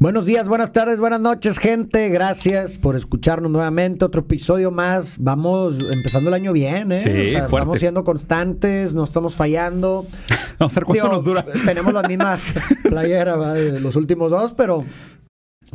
Buenos 0.00 0.26
días, 0.26 0.48
buenas 0.48 0.72
tardes, 0.72 0.98
buenas 0.98 1.20
noches, 1.20 1.58
gente. 1.58 2.08
Gracias 2.08 2.78
por 2.78 2.96
escucharnos 2.96 3.48
nuevamente. 3.48 4.04
Otro 4.04 4.22
episodio 4.22 4.72
más. 4.72 5.18
Vamos 5.20 5.78
empezando 5.78 6.30
el 6.30 6.34
año 6.34 6.52
bien, 6.52 6.90
¿eh? 6.90 7.00
Sí, 7.00 7.10
O 7.10 7.30
sea, 7.30 7.44
estamos 7.44 7.78
siendo 7.78 8.02
constantes, 8.02 8.92
no 8.92 9.04
estamos 9.04 9.36
fallando. 9.36 10.04
Vamos 10.58 10.76
a 10.76 10.80
ver 10.80 10.84
cuánto 10.84 11.04
Digo, 11.04 11.14
nos 11.14 11.24
dura. 11.24 11.44
Tenemos 11.64 11.94
las 11.94 12.08
mismas 12.08 12.40
playeras 12.82 13.38
¿va? 13.38 13.52
de 13.54 13.78
los 13.78 13.94
últimos 13.94 14.32
dos, 14.32 14.52
pero 14.52 14.84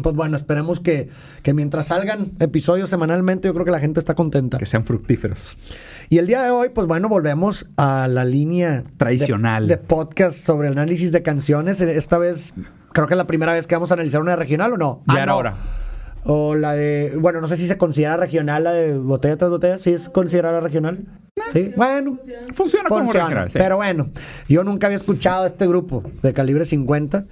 pues 0.01 0.15
bueno, 0.15 0.35
esperemos 0.35 0.79
que, 0.79 1.09
que 1.43 1.53
mientras 1.53 1.87
salgan 1.87 2.31
episodios 2.39 2.89
semanalmente, 2.89 3.47
yo 3.47 3.53
creo 3.53 3.65
que 3.65 3.71
la 3.71 3.79
gente 3.79 3.99
está 3.99 4.15
contenta. 4.15 4.57
Que 4.57 4.65
sean 4.65 4.83
fructíferos. 4.85 5.55
Y 6.09 6.17
el 6.17 6.27
día 6.27 6.41
de 6.41 6.49
hoy, 6.49 6.69
pues 6.69 6.87
bueno, 6.87 7.07
volvemos 7.09 7.65
a 7.77 8.07
la 8.07 8.25
línea 8.25 8.83
Tradicional. 8.97 9.67
de, 9.67 9.75
de 9.75 9.81
podcast 9.81 10.37
sobre 10.37 10.67
el 10.67 10.73
análisis 10.73 11.11
de 11.11 11.21
canciones. 11.21 11.81
Esta 11.81 12.17
vez, 12.17 12.53
creo 12.93 13.07
que 13.07 13.13
es 13.13 13.17
la 13.17 13.27
primera 13.27 13.51
vez 13.53 13.67
que 13.67 13.75
vamos 13.75 13.91
a 13.91 13.93
analizar 13.93 14.19
una 14.21 14.35
regional 14.35 14.73
o 14.73 14.77
no. 14.77 15.03
Ya 15.07 15.13
Ah, 15.13 15.17
era 15.23 15.25
no. 15.33 15.37
hora. 15.37 15.55
O 16.25 16.55
la 16.55 16.73
de, 16.73 17.15
bueno, 17.17 17.39
no 17.39 17.47
sé 17.47 17.55
si 17.55 17.65
se 17.67 17.77
considera 17.77 18.17
regional 18.17 18.65
la 18.65 18.73
de 18.73 18.97
botella 18.97 19.37
tras 19.37 19.49
botella. 19.49 19.77
¿Sí 19.77 19.91
es 19.93 20.09
considerada 20.09 20.59
regional? 20.59 21.05
Sí, 21.53 21.71
bueno. 21.77 22.17
Funciona, 22.53 22.89
como 22.89 23.03
Funciona. 23.03 23.25
regional. 23.27 23.51
sí. 23.51 23.57
Pero 23.57 23.77
bueno, 23.77 24.09
yo 24.49 24.63
nunca 24.65 24.87
había 24.87 24.97
escuchado 24.97 25.43
a 25.43 25.47
este 25.47 25.65
grupo 25.65 26.03
de 26.21 26.33
calibre 26.33 26.65
50, 26.65 27.25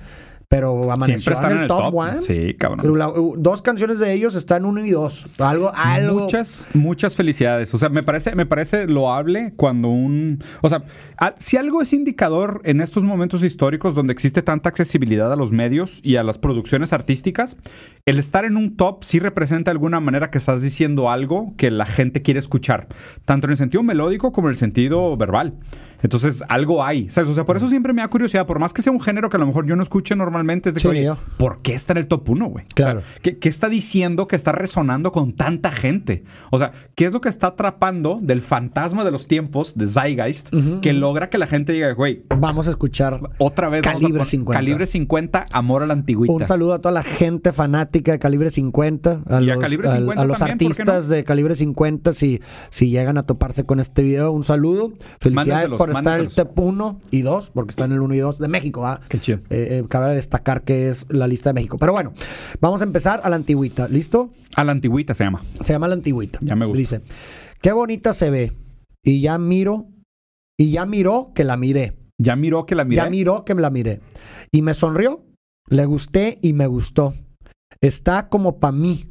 pero 0.50 0.90
amaneció 0.92 1.20
Siempre 1.20 1.34
están 1.34 1.52
en 1.58 1.64
el, 1.64 1.68
top, 1.68 1.94
one. 1.94 2.22
Sí, 2.22 2.54
cabrón. 2.54 2.98
La- 2.98 3.10
uh, 3.10 3.36
dos 3.38 3.62
canciones 3.62 4.00
de 4.00 4.14
ellos 4.14 4.34
están 4.34 4.64
uno 4.64 4.86
y 4.86 4.92
dos. 4.92 5.28
Algo, 5.40 5.72
algo. 5.76 6.22
Muchas, 6.22 6.68
muchas 6.74 7.18
felicidades. 7.18 7.74
O 7.74 7.78
sea, 7.78 7.90
me 7.90 8.02
parece, 8.02 8.34
me 8.34 8.46
parece 8.46 8.88
loable 8.88 9.54
cuando 9.58 9.90
un. 9.90 10.42
O 10.62 10.70
sea, 10.70 10.84
a- 11.18 11.36
si 11.38 11.58
algo 11.58 11.82
es 11.82 11.92
indicador 11.92 12.62
en 12.64 12.80
estos 12.80 13.04
momentos 13.04 13.44
históricos 13.44 13.94
donde 13.94 14.14
existe 14.14 14.42
tanta 14.42 14.70
accesibilidad 14.70 15.34
a 15.34 15.36
los 15.36 15.52
medios 15.52 16.00
y 16.02 16.16
a 16.16 16.24
las 16.24 16.38
producciones 16.38 16.94
artísticas, 16.94 17.58
el 18.06 18.18
estar 18.18 18.46
en 18.46 18.56
un 18.56 18.78
top 18.78 19.04
sí 19.04 19.20
representa 19.20 19.72
de 19.72 19.74
alguna 19.74 20.00
manera 20.00 20.32
que 20.32 20.38
estás 20.38 20.62
diciendo 20.62 21.12
algo 21.12 21.54
que 21.58 21.72
la 21.72 21.86
gente 21.86 22.22
quiere 22.22 22.40
escuchar, 22.40 22.88
tanto 23.26 23.48
en 23.48 23.52
el 23.52 23.58
sentido 23.58 23.84
melódico 23.84 24.32
como 24.32 24.48
en 24.48 24.52
el 24.54 24.58
sentido 24.58 25.18
verbal. 25.18 25.56
Entonces, 26.02 26.44
algo 26.50 26.84
hay. 26.84 27.10
¿sabes? 27.10 27.30
O 27.30 27.34
sea, 27.34 27.46
por 27.46 27.58
eso 27.58 27.68
siempre 27.68 27.94
me 27.94 28.02
da 28.02 28.08
curiosidad, 28.10 28.46
por 28.46 28.60
más 28.60 28.74
que 28.74 28.82
sea 28.82 28.92
un 28.94 29.02
género 29.02 29.30
que 29.30 29.38
a 29.38 29.40
lo 29.40 29.48
mejor 29.48 29.66
yo 29.66 29.76
no 29.76 29.84
escuche 29.84 30.16
normalmente, 30.16 30.70
es 30.70 30.76
de 30.76 30.80
que, 30.82 30.88
Sí, 30.88 30.88
oye, 30.88 31.04
yo. 31.04 31.18
¿por 31.38 31.62
qué 31.62 31.74
está 31.74 31.94
en 31.94 31.98
el 32.00 32.08
top 32.08 32.30
1, 32.30 32.46
güey? 32.48 32.66
O 32.66 32.68
sea, 32.76 32.86
Claro. 32.86 33.02
¿qué, 33.22 33.38
qué 33.38 33.50
está 33.50 33.70
diciendo 33.70 34.28
que 34.28 34.36
está 34.36 34.52
resonando 34.52 35.12
con 35.12 35.34
tanta 35.34 35.72
gente? 35.72 36.24
O 36.52 36.60
sea, 36.60 36.72
¿qué 36.96 37.06
es 37.06 37.12
lo 37.12 37.22
que 37.22 37.30
está 37.30 37.48
atrapando 37.48 38.18
del 38.22 38.42
fantasma 38.42 39.04
de 39.04 39.12
los 39.12 39.28
tiempos, 39.28 39.76
de 39.76 39.88
Zeitgeist, 39.88 40.50
que 40.82 40.94
logra 40.94 41.30
que 41.30 41.38
la 41.38 41.48
gente 41.48 41.74
diga, 41.74 41.92
güey, 41.94 42.24
Vamos 42.38 42.68
a 42.68 42.72
escuchar 42.72 43.20
otra 43.40 43.70
vez 43.70 43.86
a 43.86 43.92
Calibre 43.94 44.20
pon- 44.20 44.26
50. 44.26 44.58
Calibre 44.60 44.86
50, 44.86 45.46
amor 45.52 45.84
a 45.84 45.88
la 45.88 45.94
antigüita. 45.94 46.34
Un 46.34 46.46
saludo 46.46 46.74
a 46.76 46.80
toda 46.80 46.92
la 46.94 47.04
gente 47.04 47.52
fanática 47.54 48.12
de 48.12 48.20
Calibre 48.20 48.50
50, 48.52 49.24
a 49.28 49.42
Y 49.42 49.50
a 49.50 49.56
los, 49.56 49.64
Calibre 49.64 49.90
al- 49.90 49.98
50 50.00 50.22
a 50.22 50.26
los 50.26 50.38
también, 50.38 50.58
¿por 50.58 50.68
artistas 50.68 51.10
de 51.10 51.24
Calibre 51.24 51.56
50, 51.56 52.14
si, 52.14 52.42
si 52.70 52.90
llegan 52.90 53.18
a 53.18 53.24
toparse 53.24 53.66
con 53.66 53.80
este 53.80 54.04
video, 54.04 54.32
un 54.32 54.44
saludo. 54.44 54.94
Felicidades 55.20 55.36
Mándenselos, 55.72 55.78
por 55.94 55.98
estar 55.98 56.20
en 56.20 56.26
el 56.26 56.34
top 56.34 56.60
1 56.60 57.00
y 57.12 57.22
2, 57.22 57.52
porque 57.52 57.72
están 57.72 57.92
en 57.92 57.98
el 57.98 58.02
1 58.02 58.16
y 58.16 58.18
2 58.20 58.40
de 58.40 58.48
México. 58.48 58.86
¿ah? 58.86 59.02
Qué 59.08 59.20
chido. 59.20 59.40
Eh, 59.50 59.80
eh, 59.80 59.84
cabe 59.88 60.14
destacar 60.14 60.64
que 60.64 60.90
es 60.90 61.06
la 61.10 61.28
lista 61.28 61.50
de 61.50 61.56
México. 61.56 61.78
Pero 61.78 61.94
bueno, 61.94 62.14
vamos 62.62 62.82
a 62.82 62.84
empezar 62.84 63.22
a 63.24 63.30
la 63.30 63.36
antigüita. 63.36 63.88
¿Listo? 63.88 64.32
A 64.56 64.64
la 64.64 64.72
antigüita 64.72 65.14
se 65.14 65.24
llama. 65.24 65.44
Se 65.62 65.74
llama 65.74 65.88
la 65.88 65.96
antigüita. 65.96 66.40
Ya 66.42 66.56
me 66.56 66.66
gusta. 66.66 66.80
Dice, 66.80 67.02
qué 67.62 67.72
bonita 67.72 68.14
se 68.14 68.30
ve. 68.30 68.54
Y 69.04 69.22
ya 69.22 69.38
miro, 69.38 69.88
y 70.60 70.72
ya 70.72 70.86
miró 70.86 71.32
que 71.34 71.44
la 71.44 71.58
miré. 71.58 71.98
Ya 72.20 72.36
miró 72.36 72.66
que 72.66 72.76
la 72.76 72.84
miré. 72.84 72.98
Ya 72.98 73.10
miró 73.10 73.46
que 73.46 73.56
me 73.56 73.62
la 73.62 73.70
miré. 73.70 74.02
Y 74.52 74.62
me 74.62 74.74
sonrió. 74.74 75.24
Le 75.70 75.86
gusté 75.86 76.36
y 76.42 76.54
me 76.54 76.68
gustó. 76.68 77.14
Está 77.82 78.30
como 78.30 78.60
para 78.60 78.72
mí, 78.72 79.06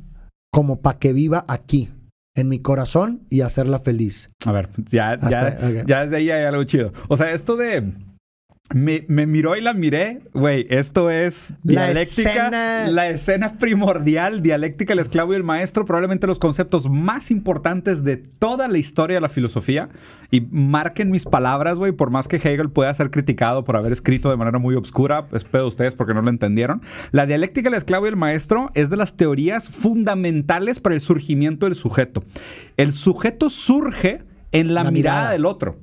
como 0.50 0.80
para 0.80 0.98
que 0.98 1.12
viva 1.12 1.44
aquí, 1.48 1.90
en 2.36 2.48
mi 2.48 2.60
corazón 2.60 3.26
y 3.30 3.40
hacerla 3.40 3.80
feliz. 3.80 4.30
A 4.46 4.52
ver, 4.52 4.68
ya, 4.86 5.18
ya, 5.18 5.46
Hasta- 5.46 5.66
ok. 5.68 5.86
ya 5.86 6.02
desde 6.02 6.16
ahí 6.16 6.30
hay 6.30 6.44
algo 6.44 6.62
chido. 6.64 6.92
O 7.08 7.16
sea, 7.16 7.32
esto 7.32 7.56
de. 7.56 7.92
Me, 8.74 9.04
me 9.06 9.26
miró 9.26 9.56
y 9.56 9.60
la 9.60 9.74
miré, 9.74 10.22
güey. 10.34 10.66
Esto 10.70 11.08
es 11.08 11.54
La 11.62 11.86
dialéctica. 11.86 12.30
escena- 12.48 12.88
La 12.88 13.08
escena 13.08 13.58
primordial, 13.58 14.42
dialéctica, 14.42 14.92
el 14.92 14.98
esclavo 14.98 15.32
y 15.32 15.36
el 15.36 15.44
maestro. 15.44 15.84
Probablemente 15.84 16.26
los 16.26 16.40
conceptos 16.40 16.90
más 16.90 17.30
importantes 17.30 18.02
de 18.02 18.16
toda 18.16 18.66
la 18.66 18.78
historia 18.78 19.18
de 19.18 19.20
la 19.20 19.28
filosofía. 19.28 19.88
Y 20.32 20.40
marquen 20.50 21.12
mis 21.12 21.24
palabras, 21.24 21.78
güey. 21.78 21.92
Por 21.92 22.10
más 22.10 22.26
que 22.26 22.36
Hegel 22.36 22.68
pueda 22.70 22.92
ser 22.92 23.12
criticado 23.12 23.62
por 23.64 23.76
haber 23.76 23.92
escrito 23.92 24.30
de 24.30 24.36
manera 24.36 24.58
muy 24.58 24.74
obscura, 24.74 25.28
espero 25.32 25.62
de 25.64 25.68
ustedes 25.68 25.94
porque 25.94 26.14
no 26.14 26.22
lo 26.22 26.30
entendieron. 26.30 26.82
La 27.12 27.26
dialéctica, 27.26 27.68
el 27.68 27.76
esclavo 27.76 28.06
y 28.06 28.08
el 28.08 28.16
maestro 28.16 28.72
es 28.74 28.90
de 28.90 28.96
las 28.96 29.16
teorías 29.16 29.70
fundamentales 29.70 30.80
para 30.80 30.96
el 30.96 31.00
surgimiento 31.00 31.66
del 31.66 31.76
sujeto. 31.76 32.24
El 32.76 32.92
sujeto 32.92 33.48
surge 33.48 34.22
en 34.50 34.74
la, 34.74 34.82
La 34.82 34.90
mirada 34.90 35.18
mirada. 35.18 35.30
del 35.32 35.46
otro. 35.46 35.78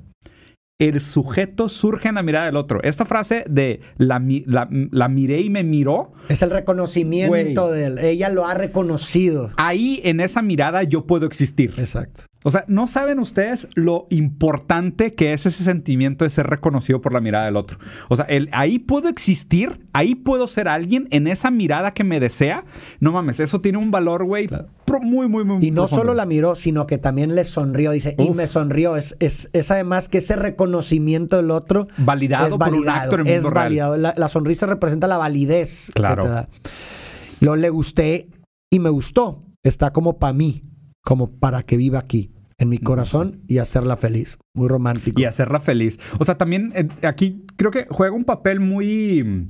El 0.79 0.99
sujeto 0.99 1.69
surge 1.69 2.09
en 2.09 2.15
la 2.15 2.23
mirada 2.23 2.47
del 2.47 2.55
otro. 2.55 2.81
Esta 2.83 3.05
frase 3.05 3.45
de 3.47 3.81
la, 3.97 4.19
la- 4.45 4.67
la 4.91 5.07
miré 5.07 5.39
y 5.41 5.49
me 5.51 5.63
miró, 5.63 6.13
Es 6.29 6.41
el 6.41 6.49
reconocimiento 6.49 7.29
Güey. 7.29 7.53
de 7.53 7.85
él. 7.85 7.99
Ella 7.99 8.29
lo 8.29 8.45
ha 8.47 8.55
reconocido. 8.55 9.51
ahí 9.57 10.01
en 10.03 10.19
esa 10.19 10.41
mirada 10.41 10.81
yo 10.83 11.05
puedo 11.05 11.25
existir. 11.27 11.73
Exacto. 11.77 12.23
O 12.45 12.49
sea, 12.49 12.65
no 12.67 12.87
saben 12.89 13.19
ustedes 13.19 13.69
lo 13.75 14.07
importante 14.09 15.13
que 15.13 15.31
es 15.31 15.45
ese 15.45 15.63
sentimiento 15.63 16.25
de 16.25 16.29
ser 16.29 16.47
reconocido 16.47 16.99
por 17.01 17.13
la 17.13 17.21
mirada 17.21 17.45
del 17.45 17.55
otro. 17.55 17.77
O 18.09 18.15
sea, 18.17 18.25
el, 18.25 18.49
ahí 18.51 18.79
puedo 18.79 19.07
existir, 19.07 19.79
ahí 19.93 20.15
puedo 20.15 20.47
ser 20.47 20.67
alguien 20.67 21.07
en 21.11 21.27
esa 21.27 21.51
mirada 21.51 21.93
que 21.93 22.03
me 22.03 22.19
desea. 22.19 22.65
No 22.99 23.13
mames, 23.13 23.39
eso 23.39 23.61
tiene 23.61 23.77
un 23.77 23.91
valor, 23.91 24.25
güey, 24.25 24.47
pro- 24.49 24.67
muy, 25.01 25.27
muy, 25.27 25.43
muy 25.43 25.57
Y 25.65 25.71
no 25.71 25.83
profundo. 25.83 25.87
solo 26.03 26.13
la 26.13 26.25
miró, 26.25 26.55
sino 26.55 26.85
que 26.87 26.97
también 26.97 27.35
le 27.35 27.43
sonrió. 27.43 27.91
Dice, 27.91 28.15
y 28.17 28.29
me 28.31 28.47
sonrió. 28.47 28.95
Es, 28.97 29.15
es, 29.19 29.49
es 29.53 29.71
además 29.71 30.09
que 30.09 30.19
ese 30.19 30.35
reconocimiento 30.35 31.35
del 31.37 31.51
otro 31.51 31.87
Validado 31.97 32.47
es 32.47 32.57
por 32.57 32.67
un 32.73 32.85
validado. 32.85 33.01
acto 33.11 33.19
en 33.19 33.27
es 33.27 33.43
validado. 33.49 33.97
La, 33.97 34.13
la 34.17 34.27
sonrisa 34.27 34.65
representa 34.65 35.07
la 35.07 35.17
validez 35.17 35.91
Claro. 35.93 36.23
que 36.23 36.27
te 36.29 36.33
da. 36.35 36.49
Luego 37.41 37.55
le 37.57 37.69
gusté 37.69 38.29
y 38.71 38.79
me 38.79 38.89
gustó. 38.89 39.43
Está 39.63 39.91
como 39.93 40.19
para 40.19 40.33
mí, 40.33 40.63
como 41.03 41.31
para 41.39 41.63
que 41.63 41.77
viva 41.77 41.99
aquí, 41.99 42.33
en 42.57 42.69
mi 42.69 42.77
corazón 42.77 43.41
y 43.47 43.57
hacerla 43.59 43.97
feliz. 43.97 44.37
Muy 44.53 44.67
romántico. 44.67 45.19
y 45.19 45.25
hacerla 45.25 45.59
feliz. 45.59 45.99
O 46.19 46.25
sea, 46.25 46.37
también 46.37 46.71
eh, 46.75 46.87
aquí 47.07 47.45
creo 47.57 47.71
que 47.71 47.87
juega 47.89 48.13
un 48.15 48.25
papel 48.25 48.59
muy 48.59 49.47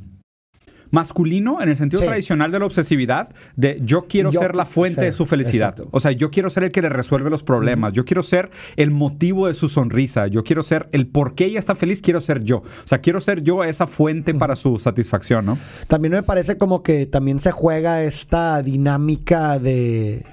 masculino 0.93 1.61
en 1.61 1.69
el 1.69 1.75
sentido 1.75 1.99
Sí. 2.01 2.05
tradicional 2.07 2.51
de 2.51 2.59
la 2.59 2.65
obsesividad 2.67 3.33
de 3.55 3.81
yo 3.83 4.05
quiero 4.07 4.31
Yo 4.31 4.39
ser 4.39 4.55
la 4.55 4.65
fuente 4.65 5.01
de 5.01 5.11
su 5.11 5.25
felicidad. 5.25 5.69
exacto. 5.71 5.89
O 5.91 5.99
sea, 5.99 6.11
yo 6.11 6.29
quiero 6.31 6.49
ser 6.49 6.63
el 6.63 6.71
que 6.71 6.81
le 6.81 6.89
resuelve 6.89 7.29
los 7.29 7.43
problemas. 7.43 7.93
Yo 7.93 8.05
quiero 8.05 8.21
ser 8.23 8.51
el 8.75 8.91
motivo 8.91 9.47
de 9.47 9.55
su 9.55 9.67
sonrisa. 9.69 10.27
Yo 10.27 10.43
quiero 10.43 10.61
ser 10.63 10.87
el 10.91 11.07
por 11.07 11.33
qué 11.35 11.45
ella 11.45 11.59
está 11.59 11.75
feliz, 11.75 11.99
quiero 12.01 12.21
ser 12.21 12.43
yo. 12.43 12.57
O 12.59 12.63
sea, 12.87 12.99
quiero 12.99 13.19
ser 13.21 13.41
yo 13.41 13.63
esa 13.63 13.87
fuente 13.87 14.33
para 14.35 14.55
su 14.55 14.77
satisfacción, 14.79 15.45
¿no? 15.45 15.57
También 15.87 16.13
me 16.13 16.21
parece 16.23 16.57
como 16.57 16.83
que 16.83 17.07
también 17.07 17.39
se 17.39 17.51
juega 17.51 18.03
esta 18.03 18.61
dinámica 18.61 19.57
de, 19.57 20.23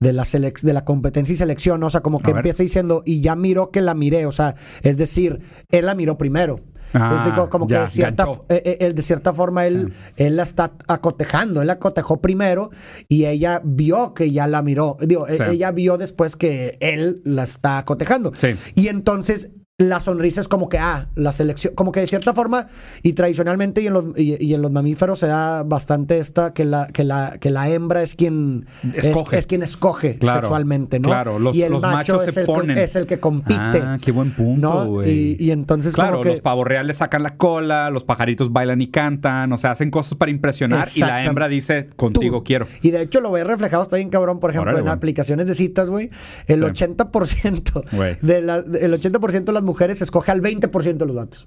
de, 0.00 0.12
la, 0.12 0.24
selec- 0.24 0.62
de 0.62 0.72
la 0.72 0.84
competencia 0.84 1.32
y 1.32 1.36
selección, 1.36 1.78
¿no? 1.78 1.86
o 1.86 1.90
sea, 1.90 2.00
como 2.00 2.18
que 2.18 2.32
empieza 2.32 2.62
diciendo, 2.64 3.02
y 3.06 3.20
ya 3.20 3.36
miró 3.36 3.70
que 3.70 3.80
la 3.80 3.94
miré, 3.94 4.26
o 4.26 4.32
sea, 4.32 4.56
es 4.82 4.98
decir, 4.98 5.38
él 5.70 5.86
la 5.86 5.94
miró 5.94 6.18
primero. 6.18 6.58
¿Me 6.92 7.00
Ah? 7.00 7.48
Como 7.50 7.66
que 7.66 7.74
ya, 7.74 7.82
de 7.82 7.88
cierta, 7.88 8.26
eh, 8.48 8.78
eh, 8.80 8.92
de 8.92 9.02
cierta 9.02 9.32
forma 9.32 9.66
él, 9.66 9.92
él 10.16 10.36
la 10.36 10.42
está 10.42 10.72
acotejando, 10.86 11.60
él 11.60 11.66
la 11.66 11.74
acotejó 11.74 12.20
primero 12.20 12.70
y 13.08 13.26
ella 13.26 13.60
vio 13.64 14.14
que 14.14 14.30
ya 14.30 14.46
la 14.46 14.62
miró, 14.62 14.96
digo, 15.00 15.26
e- 15.28 15.36
Sí. 15.36 15.42
ella 15.50 15.70
vio 15.70 15.98
después 15.98 16.36
que 16.36 16.76
él 16.80 17.20
la 17.24 17.42
está 17.44 17.78
acotejando. 17.78 18.32
Sí. 18.34 18.56
Y 18.74 18.88
entonces 18.88 19.52
la 19.80 20.00
sonrisa 20.00 20.40
es 20.40 20.48
como 20.48 20.68
que, 20.68 20.76
ah, 20.78 21.06
la 21.14 21.30
selección, 21.30 21.72
como 21.76 21.92
que 21.92 22.00
de 22.00 22.08
cierta 22.08 22.32
forma, 22.34 22.66
y 23.04 23.12
tradicionalmente 23.12 23.80
y 23.80 23.86
en 23.86 23.92
los, 23.92 24.06
y, 24.16 24.44
y 24.44 24.52
en 24.54 24.60
los 24.60 24.72
mamíferos 24.72 25.20
se 25.20 25.28
da 25.28 25.62
bastante 25.62 26.18
esta, 26.18 26.52
que 26.52 26.64
la, 26.64 26.88
que 26.88 27.04
la, 27.04 27.36
que 27.40 27.50
la 27.52 27.68
hembra 27.70 28.02
es 28.02 28.16
quien 28.16 28.66
es- 28.92 29.04
Escoge. 29.06 29.38
Es, 29.38 29.46
quien 29.46 29.62
escoge 29.62 30.18
Claro, 30.18 30.40
sexualmente, 30.40 30.98
¿no? 30.98 31.08
claro, 31.08 31.38
los- 31.38 31.56
y 31.56 31.62
el 31.62 31.70
los 31.70 31.82
macho 31.82 32.14
machos 32.14 32.26
es 32.28 32.34
se 32.34 32.40
el, 32.40 32.46
que- 32.48 32.52
ponen. 32.52 32.76
es 32.76 32.96
el 32.96 33.06
que 33.06 33.20
compite. 33.20 33.54
Ah, 33.80 33.98
qué 34.02 34.10
buen 34.10 34.32
punto, 34.32 34.68
¿no? 34.68 34.84
güey. 34.86 35.10
Y, 35.10 35.36
y 35.38 35.50
entonces 35.52 35.94
Claro, 35.94 36.14
como 36.14 36.22
que... 36.24 36.30
los 36.30 36.40
pavos 36.40 36.66
reales 36.66 36.96
sacan 36.96 37.22
la 37.22 37.36
cola, 37.36 37.88
los 37.90 38.02
pajaritos 38.02 38.52
bailan 38.52 38.82
y 38.82 38.88
cantan, 38.90 39.52
o 39.52 39.58
sea, 39.58 39.70
hacen 39.70 39.92
cosas 39.92 40.16
para 40.18 40.32
impresionar 40.32 40.88
y 40.92 40.98
la 41.02 41.24
hembra 41.24 41.46
dice, 41.46 41.88
contigo 41.94 42.38
Tú. 42.38 42.44
quiero. 42.44 42.66
Y 42.82 42.90
de 42.90 43.02
hecho 43.02 43.20
lo 43.20 43.30
ves 43.30 43.46
reflejado, 43.46 43.84
está 43.84 43.94
bien 43.94 44.10
cabrón, 44.10 44.40
por 44.40 44.50
ejemplo, 44.50 44.72
Órale, 44.72 44.84
en 44.84 44.92
aplicaciones 44.92 45.46
de 45.46 45.54
citas, 45.54 45.88
güey. 45.88 46.10
El 46.48 46.58
Sí. 46.58 46.64
80% 46.64 47.84
Güey. 47.92 48.16
de 48.22 48.42
la, 48.42 48.56
el 48.56 48.92
80% 49.00 49.44
de 49.44 49.52
las 49.52 49.67
mujeres 49.68 50.02
escoge 50.02 50.32
al 50.32 50.40
20% 50.40 50.96
de 50.96 51.06
los 51.06 51.14
vatos. 51.14 51.46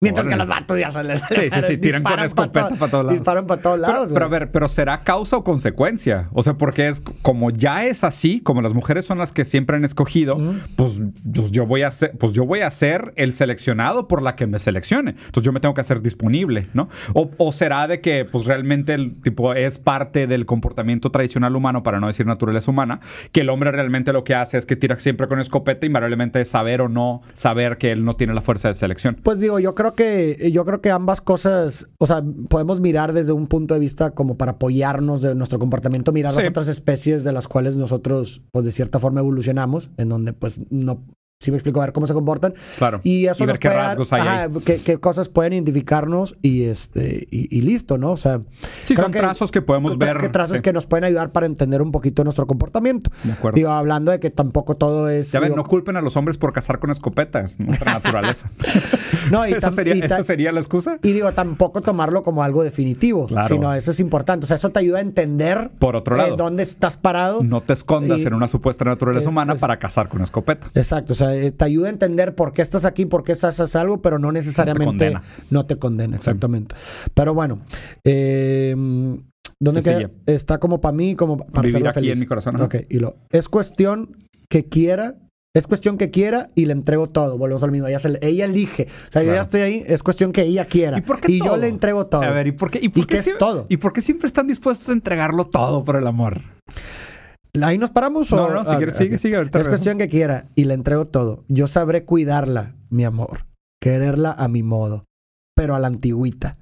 Mientras 0.00 0.28
que 0.28 0.36
los 0.36 0.46
vatos 0.46 0.78
ya 0.78 0.92
salen. 0.92 1.18
Sí, 1.28 1.50
sí, 1.50 1.60
sí, 1.66 1.76
tiran 1.76 2.04
con 2.04 2.20
escopeta 2.20 2.68
para 2.68 2.88
todos 2.90 3.04
lados. 3.06 3.12
Disparan 3.18 3.46
para 3.48 3.60
todos 3.60 3.80
Pero, 3.80 3.92
lados. 3.92 4.08
pero 4.12 4.24
a 4.26 4.28
güey. 4.28 4.40
ver, 4.40 4.52
pero 4.52 4.68
será 4.68 5.02
causa 5.02 5.36
o 5.38 5.42
consecuencia. 5.42 6.28
O 6.32 6.44
sea, 6.44 6.54
porque 6.54 6.86
es 6.86 7.02
como 7.22 7.50
ya 7.50 7.84
es 7.84 8.04
así, 8.04 8.40
como 8.40 8.62
las 8.62 8.74
mujeres 8.74 9.06
son 9.06 9.18
las 9.18 9.32
que 9.32 9.44
siempre 9.44 9.76
han 9.76 9.84
escogido, 9.84 10.38
pues, 10.76 11.02
pues 11.34 11.50
yo 11.50 11.66
voy 11.66 11.82
a 11.82 11.90
ser, 11.90 12.16
pues 12.16 12.32
yo 12.32 12.46
voy 12.46 12.60
a 12.60 12.70
ser 12.70 13.12
el 13.16 13.32
seleccionado 13.32 14.06
por 14.06 14.22
la 14.22 14.36
que 14.36 14.46
me 14.46 14.60
seleccione. 14.60 15.16
Entonces 15.18 15.42
yo 15.42 15.52
me 15.52 15.58
tengo 15.58 15.74
que 15.74 15.80
hacer 15.80 16.00
disponible, 16.00 16.68
¿no? 16.74 16.88
O, 17.14 17.32
o 17.36 17.50
será 17.50 17.88
de 17.88 18.00
que 18.00 18.24
pues 18.24 18.44
realmente 18.44 18.94
el 18.94 19.20
tipo 19.20 19.52
es 19.54 19.78
parte 19.78 20.28
del 20.28 20.46
comportamiento 20.46 21.10
tradicional 21.10 21.56
humano, 21.56 21.82
para 21.82 21.98
no 21.98 22.06
decir 22.06 22.24
naturaleza 22.24 22.70
humana, 22.70 23.00
que 23.32 23.40
el 23.40 23.48
hombre 23.50 23.72
realmente 23.72 24.12
lo 24.12 24.22
que 24.22 24.36
hace 24.36 24.58
es 24.58 24.64
que 24.66 24.76
tira 24.76 24.96
siempre 25.00 25.26
con 25.26 25.40
escopeta, 25.40 25.86
invariablemente 25.86 26.40
es 26.40 26.48
saber 26.50 26.82
o 26.82 26.88
no 26.88 27.20
saber 27.32 27.78
que 27.78 27.90
él 27.90 28.04
no 28.04 28.14
tiene 28.14 28.32
la 28.32 28.42
fuerza 28.42 28.68
de 28.68 28.74
selección. 28.76 29.16
Pues 29.20 29.40
digo, 29.40 29.58
yo 29.58 29.74
creo 29.74 29.87
que 29.94 30.50
yo 30.52 30.64
creo 30.64 30.80
que 30.80 30.90
ambas 30.90 31.20
cosas, 31.20 31.86
o 31.98 32.06
sea, 32.06 32.22
podemos 32.48 32.80
mirar 32.80 33.12
desde 33.12 33.32
un 33.32 33.46
punto 33.46 33.74
de 33.74 33.80
vista 33.80 34.12
como 34.12 34.36
para 34.36 34.52
apoyarnos 34.52 35.22
de 35.22 35.34
nuestro 35.34 35.58
comportamiento, 35.58 36.12
mirar 36.12 36.34
las 36.34 36.46
otras 36.46 36.68
especies 36.68 37.24
de 37.24 37.32
las 37.32 37.48
cuales 37.48 37.76
nosotros, 37.76 38.42
pues 38.52 38.64
de 38.64 38.72
cierta 38.72 38.98
forma 38.98 39.20
evolucionamos, 39.20 39.90
en 39.96 40.08
donde 40.08 40.32
pues 40.32 40.60
no, 40.70 41.04
si 41.40 41.52
me 41.52 41.56
explico, 41.56 41.80
a 41.80 41.84
ver 41.84 41.92
cómo 41.92 42.06
se 42.08 42.14
comportan. 42.14 42.54
Claro. 42.78 43.00
Y 43.04 43.26
eso 43.26 43.44
Y 43.44 43.46
ver 43.46 43.54
nos 43.54 43.58
qué 43.60 43.68
puede 43.68 43.78
dar- 43.78 43.86
rasgos 43.90 44.12
hay 44.12 44.20
ajá, 44.22 44.42
ahí. 44.42 44.50
qué, 44.64 44.78
qué 44.78 44.98
cosas 44.98 45.28
pueden 45.28 45.52
identificarnos 45.52 46.34
y 46.42 46.64
este 46.64 47.28
y, 47.30 47.56
y 47.56 47.60
listo, 47.62 47.96
¿no? 47.96 48.10
O 48.10 48.16
sea, 48.16 48.40
Sí, 48.82 48.96
son 48.96 49.12
trazos 49.12 49.52
que 49.52 49.62
podemos 49.62 49.96
ver. 49.98 50.16
que 50.18 50.28
trazos 50.30 50.56
sí. 50.56 50.62
que 50.64 50.72
nos 50.72 50.86
pueden 50.86 51.04
ayudar 51.04 51.30
para 51.30 51.46
entender 51.46 51.80
un 51.80 51.92
poquito 51.92 52.24
nuestro 52.24 52.48
comportamiento. 52.48 53.12
De 53.22 53.32
acuerdo. 53.32 53.54
Digo, 53.54 53.70
hablando 53.70 54.10
de 54.10 54.18
que 54.18 54.30
tampoco 54.30 54.76
todo 54.76 55.08
es. 55.08 55.30
Ya 55.30 55.38
ven, 55.38 55.54
no 55.54 55.62
culpen 55.62 55.96
a 55.96 56.00
los 56.02 56.16
hombres 56.16 56.36
por 56.38 56.52
cazar 56.52 56.80
con 56.80 56.90
escopetas, 56.90 57.58
nuestra 57.60 57.92
naturaleza. 57.94 58.50
No, 59.30 59.46
y 59.46 59.52
¿Esa, 59.52 59.70
sería, 59.70 59.94
y 59.94 60.00
¿Esa 60.00 60.22
sería 60.22 60.52
la 60.52 60.60
excusa? 60.60 60.98
Y 61.02 61.12
digo, 61.12 61.30
tampoco 61.32 61.82
tomarlo 61.82 62.22
como 62.22 62.42
algo 62.42 62.62
definitivo, 62.62 63.26
Claro. 63.26 63.48
sino 63.48 63.74
eso 63.74 63.90
es 63.90 64.00
importante. 64.00 64.44
O 64.44 64.46
sea, 64.46 64.54
eso 64.56 64.70
te 64.70 64.78
ayuda 64.80 64.98
a 64.98 65.00
entender 65.02 65.70
Por 65.78 65.96
otro 65.96 66.16
lado. 66.16 66.32
eh, 66.32 66.36
dónde 66.38 66.62
estás 66.62 66.96
parado. 66.96 67.42
No 67.42 67.60
te 67.60 67.74
escondas 67.74 68.20
Y- 68.20 68.26
en 68.26 68.32
una 68.32 68.48
supuesta 68.48 68.86
naturaleza 68.86 69.26
eh, 69.26 69.28
humana 69.28 69.54
para 69.56 69.78
cazar 69.78 70.08
con 70.08 70.22
escopeta. 70.22 70.68
Exacto, 70.74 71.12
o 71.12 71.16
sea, 71.16 71.27
eh, 71.34 71.52
te 71.52 71.64
ayuda 71.64 71.86
a 71.88 71.90
entender 71.90 72.34
por 72.34 72.52
qué 72.52 72.62
estás 72.62 72.84
aquí, 72.84 73.06
por 73.06 73.24
qué 73.24 73.32
haces 73.32 73.76
algo, 73.76 74.00
pero 74.02 74.18
no 74.18 74.32
necesariamente 74.32 74.86
condena. 74.86 75.22
no 75.50 75.66
te 75.66 75.76
condena, 75.76 76.16
exactamente. 76.16 76.74
Pero 77.14 77.34
bueno, 77.34 77.60
eh, 78.04 78.74
¿dónde 79.60 79.80
¿Qué 79.82 79.90
queda? 79.90 79.98
sigue? 79.98 80.10
Está 80.26 80.58
como 80.58 80.80
para 80.80 80.96
mí, 80.96 81.14
como 81.14 81.38
para 81.38 81.66
Vivir 81.66 81.86
aquí 81.88 81.94
feliz. 81.94 82.12
en 82.14 82.20
mi 82.20 82.26
corazón, 82.26 82.56
ajá. 82.56 82.64
Ok, 82.64 82.76
y 82.88 82.98
lo 82.98 83.16
es 83.30 83.48
cuestión 83.48 84.16
que 84.48 84.64
quiera. 84.68 85.16
Es 85.54 85.66
cuestión 85.66 85.96
que 85.96 86.10
quiera 86.10 86.46
y 86.54 86.66
le 86.66 86.72
entrego 86.72 87.08
todo. 87.08 87.36
Volvemos 87.38 87.62
al 87.64 87.72
mismo. 87.72 87.88
Ella, 87.88 87.98
se 87.98 88.18
ella 88.20 88.44
elige. 88.44 88.86
O 89.08 89.12
sea, 89.12 89.22
yo 89.22 89.28
ya 89.28 89.32
Claro. 89.32 89.42
estoy 89.42 89.60
ahí. 89.62 89.84
Es 89.88 90.02
cuestión 90.02 90.30
que 90.30 90.42
ella 90.42 90.66
quiera. 90.66 90.98
¿Y 90.98 91.00
por 91.00 91.20
qué 91.20 91.38
yo 91.38 91.46
todo? 91.46 91.56
le 91.56 91.68
entrego 91.68 92.06
todo. 92.06 92.22
A 92.22 92.30
ver, 92.30 92.46
¿y 92.48 92.52
por 92.52 92.70
qué? 92.70 92.78
¿Y, 92.80 92.90
por 92.90 93.02
¿Y 93.02 93.06
qué 93.06 93.14
qué 93.14 93.30
es 93.30 93.38
todo? 93.38 93.66
¿Y 93.68 93.78
por 93.78 93.92
qué 93.94 94.02
siempre 94.02 94.26
están 94.26 94.46
dispuestos 94.46 94.90
a 94.90 94.92
entregarlo 94.92 95.46
todo 95.46 95.82
por 95.84 95.96
el 95.96 96.06
amor? 96.06 96.42
¿Ahí 97.62 97.78
nos 97.78 97.90
paramos? 97.90 98.30
No, 98.32 98.44
o- 98.44 98.52
no, 98.52 98.64
si 98.64 98.70
Ah, 98.72 98.76
quieres, 98.78 98.96
sigue, 98.96 99.18
sigue, 99.18 99.36
ahorita 99.36 99.58
Es 99.60 99.68
cuestión 99.68 99.98
que 99.98 100.08
quiera 100.08 100.48
y 100.54 100.64
le 100.64 100.74
entrego 100.74 101.04
todo. 101.06 101.44
Yo 101.48 101.66
sabré 101.66 102.04
cuidarla, 102.04 102.74
mi 102.90 103.04
amor. 103.04 103.46
Quererla 103.80 104.32
a 104.32 104.48
mi 104.48 104.62
modo, 104.62 105.04
pero 105.56 105.74
a 105.74 105.78
la 105.78 105.86
antigüita. 105.86 106.58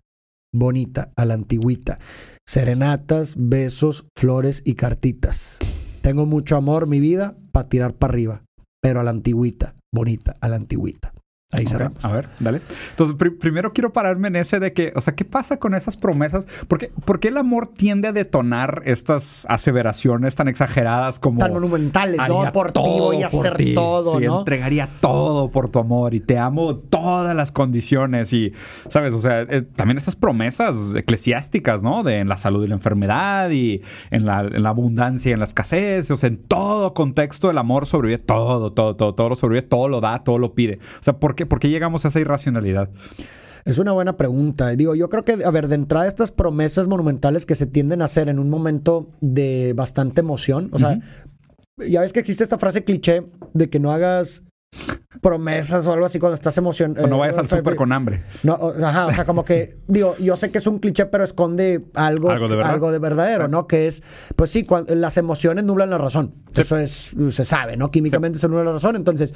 Bonita, 0.55 1.13
a 1.17 1.25
la 1.25 1.35
antigüita. 1.35 1.99
Serenatas, 2.47 3.35
besos, 3.37 4.07
flores 4.17 4.63
y 4.65 4.75
cartitas. 4.75 5.59
Tengo 6.03 6.25
mucho 6.27 6.57
amor, 6.57 6.87
mi 6.87 7.01
vida, 7.01 7.37
para 7.53 7.69
tirar 7.69 7.95
para 7.95 8.13
arriba, 8.13 8.43
pero 8.81 9.01
a 9.01 9.03
la 9.03 9.11
antigüita. 9.11 9.75
Bonita, 9.93 10.35
a 10.41 10.49
la 10.49 10.57
antigüita. 10.57 11.13
Ahí 11.53 11.63
Ok, 11.63 11.69
cerramos. 11.71 12.05
A 12.05 12.13
ver, 12.13 12.29
dale. 12.41 12.61
Entonces, 12.91 13.15
pri- 13.17 13.31
primero 13.31 13.73
quiero 13.73 13.93
pararme 13.93 14.27
en 14.27 14.35
ese 14.35 14.59
de 14.59 14.73
que, 14.73 14.93
o 14.97 15.01
sea, 15.01 15.15
¿qué 15.15 15.25
pasa 15.25 15.59
con 15.61 15.75
esas 15.75 15.97
promesas? 15.97 16.49
¿Por 16.67 16.79
qué, 16.81 16.91
por 17.05 17.21
qué 17.21 17.29
el 17.29 17.37
amor 17.37 17.69
tiende 17.69 18.09
a 18.09 18.13
detonar 18.13 18.83
estas 18.85 19.47
aseveraciones 19.49 20.35
tan 20.35 20.49
exageradas 20.49 21.21
como... 21.21 21.39
Tan 21.39 21.53
monumentales, 21.53 22.21
¿no? 22.27 22.51
Por 22.51 22.73
ti 22.73 22.81
voy 22.83 23.23
a 23.23 23.29
hacer 23.29 23.57
ti. 23.57 23.75
todo, 23.75 24.19
Sí, 24.19 24.27
¿no? 24.27 24.41
entregaría 24.41 24.89
todo 25.01 25.53
por 25.53 25.69
tu 25.69 25.79
amor 25.79 26.15
y 26.15 26.21
te 26.21 26.37
amo 26.37 26.75
todas 26.79 27.37
las 27.37 27.53
condiciones 27.53 28.33
y, 28.33 28.53
¿sabes? 28.89 29.15
O 29.15 29.21
sea, 29.21 29.43
eh, 29.43 29.63
también 29.63 29.99
estas 29.99 30.17
promesas 30.17 30.75
eclesiásticas, 30.97 31.85
¿no? 31.85 32.03
De 32.03 32.17
en 32.19 32.29
la 32.29 32.39
salud 32.39 32.65
y 32.65 32.67
la 32.67 32.75
enfermedad 32.75 33.51
y 33.51 33.83
en 34.11 34.27
la, 34.27 34.41
en 34.41 34.65
la 34.65 34.71
abundancia 34.71 35.31
y 35.31 35.33
en 35.35 35.39
la 35.39 35.45
escasez, 35.45 36.11
o 36.11 36.17
sea, 36.17 36.27
en 36.29 36.39
todo 36.39 36.93
contexto 36.93 37.53
el 37.53 37.59
amor 37.59 37.87
sobrevive 37.87 38.19
todo, 38.19 38.73
todo, 38.73 38.97
todo, 38.97 39.15
todo 39.15 39.29
lo 39.29 39.37
sobrevive, 39.37 39.63
todo 39.69 39.87
lo 39.89 40.01
da, 40.01 40.25
todo 40.25 40.39
lo 40.39 40.53
pide. 40.53 40.81
O 40.99 41.03
sea, 41.05 41.15
¿por 41.21 41.36
qué, 41.37 41.47
por 41.47 41.61
qué 41.61 41.71
llegamos 41.71 42.05
a 42.05 42.09
esa 42.09 42.21
irracionalidad? 42.21 42.91
Es 43.65 43.79
una 43.79 43.93
buena 43.93 44.17
pregunta. 44.17 44.71
Digo, 44.71 44.95
yo 44.95 45.09
creo 45.09 45.25
que, 45.25 45.45
a 45.45 45.51
ver, 45.51 45.69
de 45.69 45.75
entrada 45.75 46.07
estas 46.07 46.31
promesas 46.31 46.87
monumentales 46.89 47.47
que 47.47 47.57
se 47.57 47.67
tienden 47.67 48.01
a 48.01 48.05
hacer 48.07 48.29
en 48.29 48.39
un 48.39 48.49
momento 48.49 49.11
de 49.21 49.73
bastante 49.75 50.21
emoción. 50.21 50.71
O 50.73 50.79
sea, 50.79 51.01
ya 51.77 52.01
ves 52.01 52.13
que 52.13 52.21
existe 52.21 52.45
esta 52.45 52.59
frase 52.59 52.85
cliché 52.85 53.27
de 53.55 53.69
que 53.69 53.81
no 53.81 53.93
hagas 53.93 54.43
promesas 55.23 55.87
o 55.87 55.93
algo 55.93 56.07
así 56.07 56.19
cuando 56.19 56.35
estás 56.35 56.57
emocionado. 56.59 57.05
O 57.05 57.09
no 57.09 57.19
vayas 57.19 57.39
al 57.39 57.49
súper 57.49 57.75
con 57.75 57.91
hambre. 57.93 58.23
No, 58.43 58.55
o, 58.55 58.85
ajá, 58.85 59.07
o 59.07 59.13
sea, 59.13 59.25
como 59.25 59.45
que, 59.45 59.79
digo, 59.89 60.15
yo 60.19 60.37
sé 60.37 60.51
que 60.51 60.59
es 60.59 60.67
un 60.67 60.79
cliché, 60.79 61.07
pero 61.07 61.25
esconde 61.25 61.85
algo, 61.95 62.31
Algo 62.31 62.49
de 62.49 62.57
verdad. 62.57 62.73
algo 62.73 62.93
de 62.93 62.99
verdadero, 62.99 63.49
¿no? 63.49 63.67
Que 63.67 63.87
es, 63.87 64.03
pues 64.37 64.51
sí, 64.51 64.65
cuan- 64.65 64.85
las 64.89 65.17
emociones 65.17 65.65
nublan 65.65 65.91
la 65.91 65.99
razón. 65.99 66.35
Sí. 66.53 66.61
Eso 66.61 66.77
es, 66.79 67.15
se 67.31 67.45
sabe, 67.45 67.77
¿no? 67.77 67.91
Químicamente 67.91 68.39
se 68.39 68.47
nubla 68.49 68.65
la 68.65 68.73
razón. 68.73 68.95
Entonces, 68.95 69.35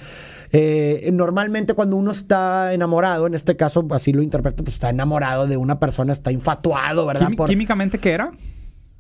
eh, 0.52 1.08
normalmente 1.12 1.74
cuando 1.74 1.96
uno 1.96 2.10
está 2.12 2.72
enamorado, 2.74 3.26
en 3.26 3.34
este 3.34 3.56
caso, 3.56 3.86
así 3.90 4.12
lo 4.12 4.22
interpreto, 4.22 4.62
pues 4.62 4.74
está 4.74 4.90
enamorado 4.90 5.46
de 5.46 5.56
una 5.56 5.80
persona, 5.80 6.12
está 6.12 6.30
infatuado, 6.30 7.06
¿verdad? 7.06 7.30
Por- 7.36 7.48
¿Químicamente 7.48 7.98
qué 7.98 8.12
era? 8.12 8.32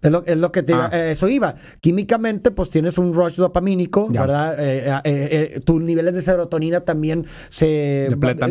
Es 0.02 0.10
lo, 0.10 0.24
es 0.26 0.36
lo 0.38 0.50
que 0.52 0.62
te 0.62 0.72
iba- 0.72 0.86
Ah. 0.92 0.96
eh, 1.08 1.10
eso 1.12 1.28
iba. 1.28 1.54
Químicamente, 1.80 2.50
pues 2.50 2.70
tienes 2.70 2.96
un 2.98 3.12
rush 3.12 3.36
dopamínico, 3.36 4.08
Ya. 4.10 4.22
¿verdad? 4.22 4.56
Eh, 4.58 5.00
eh, 5.04 5.60
tus 5.64 5.80
niveles 5.82 6.14
de 6.14 6.22
serotonina 6.22 6.80
también 6.80 7.26
se, 7.48 8.08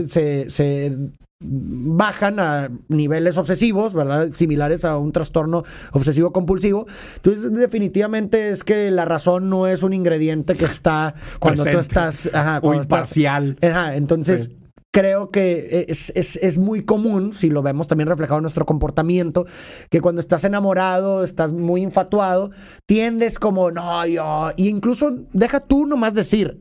se, 0.07 0.50
se 0.50 0.98
bajan 1.42 2.40
a 2.40 2.69
niveles 2.90 3.38
obsesivos, 3.38 3.94
¿verdad? 3.94 4.30
Similares 4.34 4.84
a 4.84 4.98
un 4.98 5.12
trastorno 5.12 5.63
obsesivo 5.94 6.31
compulsivo. 6.34 6.86
Entonces, 7.16 7.54
definitivamente 7.54 8.50
es 8.50 8.63
que 8.63 8.92
la 8.92 9.06
razón 9.06 9.50
no 9.50 9.66
es 9.68 9.81
un 9.84 9.94
ingrediente 9.94 10.56
que 10.56 10.66
está 10.66 11.16
cuando 11.40 11.63
tú 11.63 11.80
estás. 11.80 12.30
Ajá, 12.34 12.60
O 12.62 12.74
estás-. 12.74 13.16
Ajá, 13.62 13.96
entonces 13.96 14.44
Sí. 14.46 14.57
Creo 15.00 15.28
que 15.30 15.86
es, 15.88 16.12
es- 16.16 16.36
es 16.42 16.57
muy 16.57 16.84
común, 16.84 17.31
si 17.34 17.50
lo 17.50 17.62
vemos 17.62 17.88
también 17.88 18.07
reflejado 18.10 18.40
en 18.40 18.44
nuestro 18.44 18.66
comportamiento, 18.66 19.46
que 19.90 20.01
cuando 20.01 20.19
estás 20.19 20.44
enamorado, 20.44 21.24
estás 21.24 21.54
muy 21.54 21.81
infatuado, 21.81 22.51
tiendes 22.86 23.40
como, 23.40 23.72
no, 23.72 24.06
yo, 24.06 24.50
y 24.57 24.68
incluso 24.68 25.12
deja 25.31 25.62
tú 25.62 25.86
nomás 25.86 26.13
decir, 26.13 26.60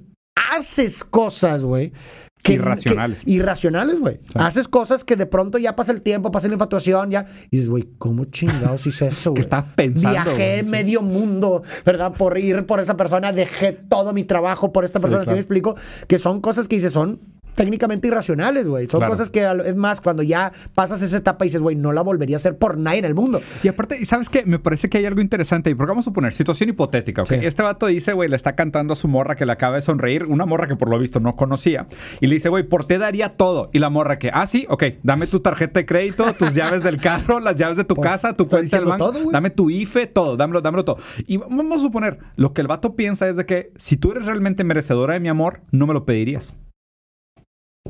haces 0.54 1.02
cosas, 1.04 1.64
güey. 1.64 1.92
que- 2.40 2.52
Irracionales. 2.52 3.24
que- 3.24 3.30
irracionales, 3.32 3.98
güey. 3.98 4.20
Sí. 4.22 4.38
Haces 4.38 4.68
cosas 4.68 5.02
que 5.04 5.16
de 5.16 5.26
pronto 5.26 5.58
ya 5.58 5.74
pasa 5.74 5.90
el 5.90 6.02
tiempo, 6.02 6.30
pasa 6.30 6.46
la 6.46 6.54
infatuación, 6.54 7.10
ya. 7.10 7.26
Y 7.50 7.56
dices, 7.56 7.68
güey, 7.68 7.88
¿cómo 7.98 8.26
chingados 8.26 8.86
hice 8.86 9.08
eso, 9.08 9.30
güey? 9.32 9.34
¿Qué 9.34 9.40
estás 9.40 9.64
pensando, 9.74 10.10
Viajé? 10.36 10.60
Sí. 10.60 10.66
medio 10.70 11.02
mundo, 11.02 11.64
¿verdad? 11.84 12.12
Por 12.16 12.38
ir 12.38 12.64
por 12.64 12.78
esa 12.78 12.96
persona, 12.96 13.32
dejé 13.32 13.72
todo 13.72 14.12
mi 14.12 14.22
trabajo 14.22 14.72
por 14.72 14.84
esta 14.84 15.00
persona. 15.00 15.22
¿Sí 15.24 15.26
claro. 15.26 15.34
me 15.36 15.40
explico? 15.40 15.74
Que 16.06 16.20
son 16.20 16.40
cosas 16.40 16.68
que 16.68 16.76
dices, 16.76 16.92
son 16.92 17.18
técnicamente 17.58 18.06
irracionales, 18.06 18.68
güey. 18.68 18.86
Son 18.88 19.00
Claro. 19.00 19.12
cosas 19.12 19.30
que, 19.30 19.44
es 19.66 19.74
más, 19.74 20.00
cuando 20.00 20.22
ya 20.22 20.52
pasas 20.76 21.02
esa 21.02 21.16
etapa 21.16 21.44
y 21.44 21.48
dices, 21.48 21.60
güey, 21.60 21.74
no 21.74 21.92
la 21.92 22.02
volvería 22.02 22.36
a 22.36 22.38
hacer 22.38 22.56
por 22.56 22.78
nadie 22.78 23.00
en 23.00 23.04
el 23.04 23.16
mundo. 23.16 23.40
Y 23.64 23.68
aparte, 23.68 24.02
¿sabes 24.04 24.28
qué? 24.30 24.44
Me 24.46 24.60
parece 24.60 24.88
que 24.88 24.98
hay 24.98 25.06
algo 25.06 25.20
interesante 25.20 25.68
ahí, 25.68 25.74
porque 25.74 25.90
vamos 25.90 26.06
a 26.06 26.12
poner 26.12 26.32
situación 26.32 26.70
hipotética, 26.70 27.22
¿ok? 27.22 27.28
Sí. 27.28 27.34
Este 27.42 27.62
vato 27.64 27.86
dice, 27.86 28.12
güey, 28.12 28.28
le 28.28 28.36
está 28.36 28.54
cantando 28.54 28.92
a 28.92 28.96
su 28.96 29.08
morra 29.08 29.34
que 29.34 29.44
le 29.44 29.50
acaba 29.52 29.74
de 29.74 29.82
sonreír, 29.82 30.24
una 30.24 30.46
morra 30.46 30.68
que 30.68 30.76
por 30.76 30.88
lo 30.88 30.98
visto 31.00 31.18
no 31.18 31.34
conocía, 31.34 31.88
y 32.20 32.28
le 32.28 32.34
dice, 32.36 32.48
güey, 32.48 32.62
por 32.62 32.84
te 32.84 32.98
daría 32.98 33.30
todo. 33.36 33.70
Y 33.72 33.80
la 33.80 33.90
morra 33.90 34.20
que, 34.20 34.30
ah, 34.32 34.46
sí, 34.46 34.64
ok, 34.68 34.84
dame 35.02 35.26
tu 35.26 35.40
tarjeta 35.40 35.80
de 35.80 35.86
crédito, 35.86 36.32
tus 36.34 36.54
llaves 36.54 36.84
del 36.84 36.98
carro, 36.98 37.40
las 37.40 37.56
llaves 37.56 37.76
de 37.78 37.84
tu 37.84 37.96
Pues, 37.96 38.08
casa, 38.08 38.34
tu 38.34 38.46
cuenta 38.46 38.76
del 38.76 38.86
banco, 38.86 39.10
todo, 39.12 39.30
dame 39.32 39.50
tu 39.50 39.68
IFE, 39.68 40.06
todo, 40.06 40.36
dámelo, 40.36 40.60
dámelo 40.60 40.84
todo. 40.84 40.98
Y 41.26 41.38
vamos 41.38 41.80
a 41.80 41.82
suponer, 41.82 42.18
lo 42.36 42.52
que 42.52 42.60
el 42.60 42.68
vato 42.68 42.94
piensa 42.94 43.28
es 43.28 43.34
de 43.36 43.46
que 43.46 43.72
si 43.76 43.96
tú 43.96 44.12
eres 44.12 44.26
realmente 44.26 44.62
merecedora 44.62 45.14
de 45.14 45.20
mi 45.20 45.28
amor, 45.28 45.62
no 45.72 45.86
me 45.88 45.92
lo 45.94 46.04
pedirías. 46.04 46.54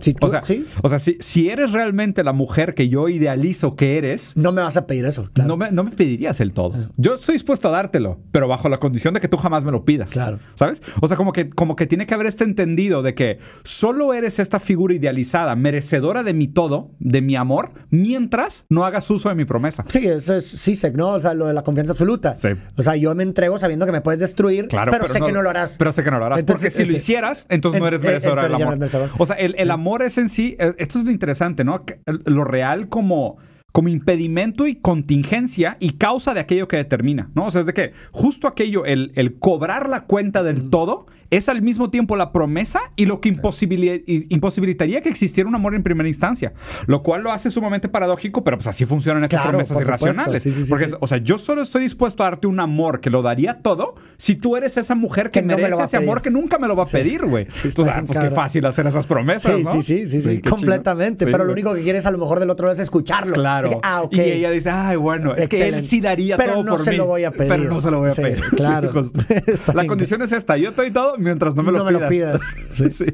Si 0.01 0.15
tú, 0.15 0.27
O 0.27 0.31
sea, 0.31 0.43
¿sí? 0.43 0.65
o 0.83 0.89
sea 0.89 0.99
si, 0.99 1.17
si 1.21 1.51
eres 1.51 1.73
realmente 1.73 2.23
la 2.25 2.33
mujer 2.33 2.75
que 2.75 2.89
yo 2.89 3.09
idealizo 3.09 3.77
que 3.77 3.99
eres, 3.99 4.37
No 4.37 4.53
me 4.53 4.63
vas 4.63 4.77
a 4.77 4.87
pedir 4.87 5.05
eso. 5.05 5.25
Claro. 5.33 5.49
no, 5.49 5.57
me, 5.57 5.71
no 5.71 5.85
me 5.85 5.91
pedirías 5.93 6.41
el 6.41 6.53
todo. 6.53 6.91
Yo 6.97 7.15
estoy 7.15 7.35
dispuesto 7.35 7.69
a 7.69 7.71
dártelo, 7.73 8.19
pero 8.33 8.49
bajo 8.49 8.69
la 8.69 8.79
condición 8.79 9.15
de 9.15 9.21
que 9.21 9.29
tú 9.29 9.37
jamás 9.37 9.65
me 9.65 9.73
lo 9.73 9.85
pidas. 9.85 10.11
Claro. 10.11 10.39
¿Sabes? 10.55 10.83
O 11.01 11.09
sea, 11.09 11.17
como 11.17 11.33
que, 11.33 11.51
como 11.51 11.77
que 11.77 11.87
tiene 11.87 12.07
que 12.07 12.15
haber 12.15 12.27
este 12.27 12.45
entendido 12.45 13.03
de 13.03 13.15
que 13.15 13.39
solo 13.65 14.15
eres 14.15 14.39
esta 14.39 14.61
figura 14.61 14.95
idealizada, 14.95 15.55
merecedora 15.57 16.23
de 16.23 16.35
mi 16.35 16.49
todo, 16.49 16.91
de 16.99 17.21
mi 17.21 17.37
amor, 17.37 17.73
mientras 17.91 18.65
no 18.69 18.85
hagas 18.85 19.11
uso 19.11 19.29
de 19.29 19.35
mi 19.35 19.45
promesa. 19.45 19.85
Sí, 19.89 20.07
eso 20.07 20.35
es 20.37 20.63
CISEC, 20.63 20.95
¿no? 20.97 21.09
O 21.15 21.21
sea, 21.21 21.35
lo 21.35 21.47
de 21.47 21.53
la 21.53 21.63
confianza 21.63 21.93
absoluta. 21.93 22.37
Sí. 22.37 22.49
O 22.77 22.83
sea, 22.83 22.97
yo 22.97 23.15
me 23.15 23.23
entrego 23.23 23.59
sabiendo 23.59 23.87
que 23.87 23.93
me 23.93 24.01
puedes 24.01 24.21
destruir, 24.21 24.69
Claro, 24.69 24.93
pero, 24.93 25.07
sé 25.07 25.21
que 25.21 25.33
no 25.33 25.43
lo 25.43 25.51
harás. 25.51 25.77
Pero 25.79 25.93
sé 25.93 26.05
que 26.05 26.11
no 26.11 26.19
lo 26.19 26.27
harás. 26.27 26.39
Entonces, 26.39 26.73
porque 26.73 26.85
si 26.85 26.91
lo 26.91 26.97
hicieras, 26.97 27.47
entonces 27.49 27.81
no 27.81 27.89
eres 27.89 28.03
merecedora 28.03 28.43
del 28.43 28.53
ya 28.53 28.59
no 28.59 28.65
amor. 28.65 28.79
merecedor. 28.79 29.11
O 29.19 29.27
sea, 29.27 29.37
el, 29.37 29.55
el 29.59 29.71
amor 29.71 29.88
amor 29.89 30.03
es 30.03 30.19
en 30.19 30.29
sí, 30.29 30.55
eh, 30.59 30.75
esto 30.77 30.99
es 30.99 31.05
lo 31.05 31.11
interesante, 31.11 31.65
¿no? 31.65 31.83
Lo 32.27 32.45
real 32.45 32.89
como, 32.89 33.39
como 33.73 33.89
impedimento 33.89 34.67
y 34.67 34.77
contingencia 34.77 35.79
y 35.81 35.93
causa 35.93 36.35
de 36.35 36.41
aquello 36.41 36.69
que 36.69 36.77
determina, 36.77 37.31
¿no? 37.35 37.47
O 37.47 37.51
sea, 37.51 37.63
es 37.63 37.67
de 37.67 37.73
que 37.73 37.93
justo 38.13 38.47
aquello, 38.49 38.85
el, 38.85 39.13
el 39.15 39.39
cobrar 39.39 39.89
la 39.89 40.03
cuenta 40.03 40.43
del 40.43 40.69
todo, 40.69 41.07
es 41.31 41.49
al 41.49 41.63
mismo 41.63 41.91
tiempo 41.91 42.17
la 42.17 42.33
promesa 42.33 42.81
y 42.97 43.07
lo 43.07 43.21
que 43.21 43.29
imposibili- 43.33 44.03
i- 44.07 44.27
imposibilitaría 44.31 45.01
que 45.03 45.09
existiera 45.09 45.49
un 45.49 45.55
amor 45.55 45.75
en 45.75 45.83
primera 45.83 46.09
instancia. 46.09 46.53
Lo 46.87 47.03
cual 47.03 47.23
lo 47.23 47.33
hace 47.33 47.51
sumamente 47.51 47.89
paradójico, 47.89 48.45
pero 48.45 48.57
pues 48.59 48.67
así 48.67 48.85
funcionan 48.87 49.25
estas 49.25 49.39
Claro, 49.41 49.51
promesas 49.59 49.75
por 49.75 49.83
irracionales. 49.83 50.43
Sí, 50.43 50.53
sí, 50.53 50.65
sí, 50.65 50.71
Porque, 50.71 50.91
o 50.99 51.07
sea, 51.07 51.19
yo 51.19 51.39
solo 51.39 51.63
estoy 51.63 51.83
dispuesto 51.83 52.23
a 52.23 52.27
darte 52.31 52.47
un 52.47 52.61
amor 52.61 53.01
que 53.01 53.11
lo 53.11 53.23
daría 53.23 53.61
todo 53.63 53.95
si 54.17 54.35
tú 54.37 54.57
eres 54.57 54.77
esa 54.77 54.95
mujer 54.95 55.31
que, 55.31 55.41
Que 55.41 55.47
no 55.47 55.57
me 55.57 55.63
merece 55.63 55.83
ese 55.83 55.97
amor 55.97 56.23
que 56.23 56.31
nunca 56.31 56.59
me 56.59 56.67
lo 56.67 56.75
va 56.77 56.85
a 56.85 56.87
pedir, 56.87 57.25
güey. 57.27 57.47
Bien 57.47 58.05
pues 58.07 58.19
qué 58.19 58.31
fácil 58.31 58.65
hacer 58.67 58.87
esas 58.87 59.07
promesas, 59.07 59.55
Sí, 59.57 59.63
¿no? 59.63 59.73
sí, 59.73 59.83
sí, 59.83 60.07
sí, 60.07 60.21
sí, 60.21 60.41
completamente. 60.41 61.27
pero 61.27 61.45
lo 61.45 61.53
único 61.53 61.75
que 61.75 61.83
quieres 61.83 62.07
a 62.07 62.11
lo 62.11 62.19
mejor 62.19 62.41
del 62.41 62.51
otro 62.51 62.67
lado 62.67 62.75
es 62.75 62.81
escucharlo. 62.81 63.35
Claro. 63.35 63.71
Que, 63.71 63.79
ah, 63.83 64.03
ok. 64.03 64.15
Y 64.15 64.21
ella 64.21 64.51
dice, 64.51 64.71
ay, 64.71 64.97
bueno, 64.97 65.35
es 65.35 65.49
que 65.49 65.69
él 65.69 65.83
sí 65.83 66.01
daría 66.01 66.37
Pero 66.37 66.55
todo 66.55 66.65
no 66.65 66.71
por 66.77 66.85
se 66.85 66.91
mí. 66.93 66.97
lo 66.97 67.07
voy 67.07 67.25
a 67.25 67.31
pedir. 67.31 67.49
Pero 67.51 67.65
no 67.65 67.81
se 67.81 67.91
lo 67.91 68.01
voy 68.01 68.11
a 68.11 68.15
pedir. 68.15 68.41
claro. 68.57 68.93
La 69.75 69.87
condición 69.87 70.23
es 70.23 70.33
esta, 70.33 70.57
yo 70.57 70.73
doy 70.73 70.91
todo 70.91 71.18
mientras 71.19 71.55
no 71.55 71.63
me 71.63 71.73
lo 71.73 71.79
No 71.79 71.85
me 71.85 71.93
lo 71.93 72.09
pidas. 72.09 72.41
pidas. 72.41 72.69
Sí. 72.75 72.91
Sí. 72.91 73.07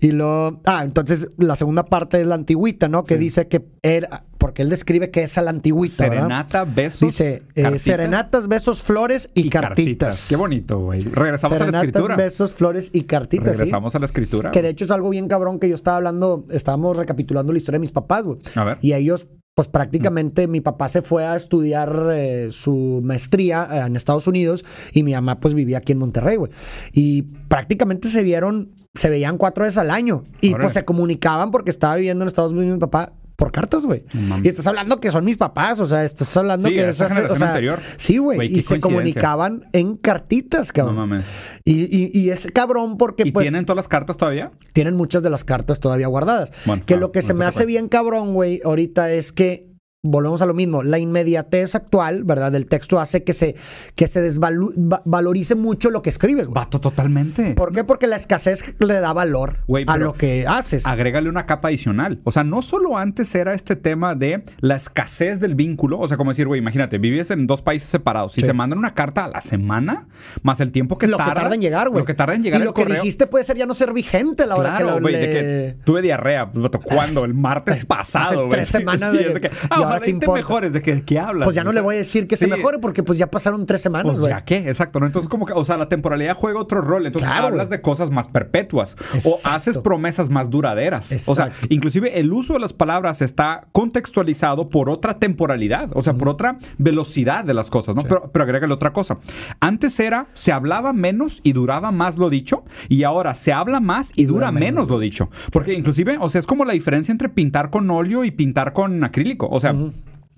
Y 0.00 0.10
lo. 0.12 0.60
Ah, 0.66 0.82
entonces 0.84 1.28
la 1.38 1.56
segunda 1.56 1.86
parte 1.86 2.20
es 2.20 2.26
la 2.26 2.34
antigüita, 2.34 2.88
¿no? 2.88 3.04
Que 3.04 3.16
dice 3.16 3.48
que 3.48 3.64
él. 3.82 4.06
Porque 4.36 4.60
él 4.60 4.68
describe 4.68 5.10
que 5.10 5.22
es 5.22 5.38
a 5.38 5.42
la 5.42 5.48
antigüita, 5.48 6.02
¿verdad? 6.04 6.16
Serenata, 6.24 6.64
besos. 6.64 7.00
Dice 7.00 7.42
eh, 7.54 7.78
serenatas, 7.78 8.46
besos, 8.46 8.82
flores 8.82 9.30
y, 9.32 9.48
cartitas. 9.48 10.26
Qué 10.28 10.36
bonito, 10.36 10.78
güey. 10.80 11.00
Regresamos 11.04 11.56
a 11.56 11.60
la 11.60 11.70
Serenatas, 11.70 11.86
escritura. 11.88 12.16
besos, 12.16 12.52
flores 12.54 12.90
y 12.92 13.04
cartitas. 13.04 13.52
¿sí? 13.52 13.58
Regresamos 13.60 13.94
a 13.94 13.98
la 14.00 14.04
escritura. 14.04 14.50
Que 14.50 14.60
de 14.60 14.68
hecho 14.68 14.84
es 14.84 14.90
algo 14.90 15.08
bien 15.08 15.28
cabrón 15.28 15.58
que 15.58 15.70
yo 15.70 15.74
estaba 15.74 15.96
hablando, 15.96 16.44
estábamos 16.50 16.98
recapitulando 16.98 17.52
la 17.52 17.58
historia 17.58 17.76
de 17.76 17.80
mis 17.82 17.92
papás, 17.92 18.24
güey. 18.24 18.40
A 18.56 18.64
ver. 18.64 18.78
Y 18.82 18.92
ellos, 18.92 19.28
pues 19.54 19.68
prácticamente 19.68 20.48
mi 20.48 20.60
papá 20.60 20.88
se 20.88 21.00
fue 21.00 21.24
a 21.24 21.36
estudiar 21.36 22.08
eh, 22.12 22.48
su 22.50 23.00
maestría 23.04 23.68
eh, 23.70 23.78
en 23.86 23.94
Estados 23.94 24.26
Unidos 24.26 24.64
y 24.92 25.04
mi 25.04 25.12
mamá 25.12 25.38
pues 25.38 25.54
vivía 25.54 25.78
aquí 25.78 25.92
en 25.92 25.98
Monterrey, 25.98 26.36
güey. 26.36 26.50
Y 26.92 27.22
prácticamente 27.22 28.08
se 28.08 28.22
vieron, 28.22 28.72
se 28.94 29.10
veían 29.10 29.38
cuatro 29.38 29.64
veces 29.64 29.78
al 29.78 29.92
año. 29.92 30.24
Y 30.40 30.54
pues 30.54 30.72
se 30.72 30.84
comunicaban 30.84 31.52
porque 31.52 31.70
estaba 31.70 31.94
viviendo 31.94 32.24
en 32.24 32.26
Estados 32.26 32.52
Unidos 32.52 32.74
mi 32.74 32.80
papá. 32.80 33.12
Por 33.36 33.50
cartas, 33.50 33.84
güey. 33.84 34.04
No. 34.12 34.38
Y 34.44 34.48
estás 34.48 34.66
hablando 34.68 35.00
que 35.00 35.10
son 35.10 35.24
mis 35.24 35.36
papás, 35.36 35.80
o 35.80 35.86
sea, 35.86 36.04
estás 36.04 36.36
hablando 36.36 36.68
Sí, 36.68 36.74
que 36.74 36.88
esa 36.88 37.06
hace- 37.06 37.14
generación 37.14 37.36
o 37.36 37.38
sea, 37.38 37.48
anterior. 37.48 37.80
Sí, 37.96 38.18
güey. 38.18 38.54
Y 38.56 38.62
se 38.62 38.78
comunicaban 38.78 39.64
en 39.72 39.96
cartitas, 39.96 40.68
No 40.68 40.72
cabrón. 40.72 40.94
mames. 40.96 41.24
y, 41.64 41.82
y- 41.84 42.10
y 42.12 42.30
es 42.30 42.46
cabrón 42.54 42.96
porque 42.96 43.24
¿Y 43.26 43.32
pues 43.32 43.44
tienen 43.44 43.66
todas 43.66 43.76
las 43.76 43.88
cartas 43.88 44.16
todavía? 44.16 44.52
tienen 44.72 44.94
muchas 44.94 45.22
de 45.24 45.30
las 45.30 45.42
cartas 45.44 45.80
todavía 45.80 46.06
guardadas. 46.06 46.52
Bueno, 46.64 46.82
que 46.86 46.94
ah, 46.94 46.98
lo 46.98 47.10
que 47.10 47.20
no 47.20 47.26
se 47.26 47.34
me 47.34 47.44
hace 47.44 47.66
bien 47.66 47.88
cabrón, 47.88 48.34
güey, 48.34 48.60
ahorita 48.64 49.10
es 49.12 49.32
que 49.32 49.73
volvemos 50.04 50.40
a 50.42 50.46
lo 50.46 50.54
mismo, 50.54 50.82
la 50.84 50.98
inmediatez 51.00 51.74
actual, 51.74 52.22
¿verdad? 52.22 52.52
Del 52.52 52.66
texto 52.66 53.00
hace 53.00 53.24
que 53.24 53.32
se 53.32 53.56
que 53.96 54.06
se 54.06 54.20
desvalorice 54.22 55.54
mucho 55.54 55.90
lo 55.90 56.02
que 56.02 56.10
escribes, 56.10 56.46
güey. 56.46 56.54
Vato, 56.54 56.80
totalmente. 56.80 57.52
¿Por 57.54 57.72
qué? 57.72 57.84
Porque 57.84 58.06
la 58.06 58.16
escasez 58.16 58.64
le 58.78 58.94
da 59.00 59.12
valor 59.12 59.58
Güey, 59.66 59.84
a 59.88 59.96
lo 59.96 60.14
que 60.14 60.46
haces. 60.46 60.86
Agrégale 60.86 61.28
una 61.28 61.46
capa 61.46 61.68
adicional. 61.68 62.20
O 62.24 62.30
sea, 62.32 62.44
no 62.44 62.62
solo 62.62 62.96
antes 62.98 63.34
era 63.34 63.54
este 63.54 63.76
tema 63.76 64.14
de 64.14 64.44
la 64.60 64.76
escasez 64.76 65.40
del 65.40 65.54
vínculo. 65.54 65.98
O 65.98 66.06
sea, 66.08 66.16
como 66.16 66.30
decir, 66.30 66.46
güey, 66.46 66.60
imagínate, 66.60 66.98
vives 66.98 67.30
en 67.30 67.46
dos 67.46 67.62
países 67.62 67.88
separados 67.88 68.36
y 68.38 68.40
Sí. 68.42 68.46
se 68.46 68.52
mandan 68.52 68.78
una 68.78 68.94
carta 68.94 69.24
a 69.24 69.28
la 69.28 69.40
semana, 69.40 70.06
más 70.42 70.60
el 70.60 70.70
tiempo 70.70 70.98
que 70.98 71.06
lo 71.06 71.16
tarda. 71.16 71.32
que 71.34 71.40
tarda 71.40 71.54
en 71.54 71.60
llegar, 71.62 71.88
güey. 71.88 72.00
Lo 72.02 72.04
que 72.06 72.14
tarda 72.14 72.34
en 72.34 72.42
llegar 72.42 72.60
Y 72.60 72.62
el 72.62 72.66
lo 72.66 72.74
que 72.74 72.82
correo. 72.82 73.00
dijiste 73.02 73.26
puede 73.26 73.44
ser 73.44 73.56
ya 73.56 73.66
no 73.66 73.74
ser 73.74 73.92
vigente 73.92 74.42
a 74.42 74.46
la 74.46 74.56
hora 74.56 74.70
Claro, 74.76 74.86
que 74.86 74.94
lo 74.94 75.00
güey, 75.00 75.14
de 75.14 75.26
que 75.32 75.76
tuve 75.84 76.02
diarrea. 76.02 76.50
¿Cuándo? 76.84 77.24
El 77.24 77.34
martes 77.34 77.84
pasado, 77.86 78.40
güey. 78.46 78.50
tres 78.50 78.68
semanas 78.68 79.10
sí, 79.12 79.18
de 79.18 79.34
que- 79.34 79.40
que, 79.40 79.46
¿y 79.48 79.50
ah, 79.70 79.93
ahora 79.94 80.04
qué 80.04 80.10
importa? 80.10 80.34
mejores. 80.34 80.72
¿De 80.72 80.82
qué, 80.82 81.02
qué 81.04 81.18
hablas? 81.18 81.46
Pues 81.46 81.56
ya 81.56 81.64
no 81.64 81.70
O 81.70 81.72
le 81.72 81.80
voy 81.80 81.94
a 81.96 81.98
decir 81.98 82.26
que 82.26 82.36
se 82.36 82.44
sí. 82.46 82.50
mejore 82.50 82.78
porque 82.78 83.02
pues 83.02 83.18
ya 83.18 83.30
pasaron 83.30 83.66
tres 83.66 83.80
semanas, 83.80 84.06
Pues 84.06 84.18
güey. 84.20 84.32
ya 84.32 84.44
qué, 84.44 84.56
exacto, 84.68 85.00
¿no? 85.00 85.06
Entonces, 85.06 85.28
como 85.28 85.46
que, 85.46 85.52
o 85.52 85.64
sea, 85.64 85.76
la 85.76 85.88
temporalidad 85.88 86.34
juega 86.36 86.60
otro 86.60 86.80
rol. 86.80 87.06
Entonces, 87.06 87.28
Claro, 87.30 87.46
hablas 87.48 87.68
güey. 87.68 87.78
de 87.78 87.82
cosas 87.82 88.10
más 88.10 88.28
perpetuas 88.28 88.96
o 89.24 89.38
haces 89.44 89.78
promesas 89.78 90.30
más 90.30 90.50
duraderas. 90.50 91.10
O 91.28 91.34
sea, 91.34 91.50
inclusive 91.68 92.18
el 92.20 92.32
uso 92.32 92.54
de 92.54 92.60
las 92.60 92.72
palabras 92.72 93.22
está 93.22 93.66
contextualizado 93.72 94.68
por 94.68 94.90
otra 94.90 95.18
temporalidad, 95.18 95.90
o 95.94 96.02
sea, 96.02 96.14
por 96.14 96.28
otra 96.28 96.58
velocidad 96.78 97.44
de 97.44 97.54
las 97.54 97.70
cosas, 97.70 97.94
¿no? 97.94 98.02
Pero, 98.02 98.30
pero 98.32 98.44
agrégale 98.44 98.72
otra 98.74 98.92
cosa. 98.92 99.18
Antes 99.60 99.98
era, 100.00 100.26
se 100.34 100.52
hablaba 100.52 100.92
menos 100.92 101.40
y 101.42 101.52
duraba 101.52 101.90
más 101.92 102.18
lo 102.18 102.28
dicho, 102.30 102.64
y 102.88 103.04
ahora 103.04 103.34
se 103.34 103.52
habla 103.52 103.80
más 103.80 104.10
y, 104.16 104.24
dura, 104.24 104.46
dura 104.48 104.52
menos, 104.52 104.64
menos 104.74 104.88
lo 104.88 104.98
dicho. 104.98 105.30
Porque 105.52 105.74
inclusive, 105.74 106.18
o 106.20 106.28
sea, 106.28 106.40
es 106.40 106.46
como 106.46 106.64
la 106.64 106.72
diferencia 106.72 107.12
entre 107.12 107.28
pintar 107.28 107.70
con 107.70 107.90
óleo 107.90 108.24
y 108.24 108.30
pintar 108.30 108.72
con 108.72 109.02
acrílico. 109.04 109.48
O 109.50 109.60
sea, 109.60 109.74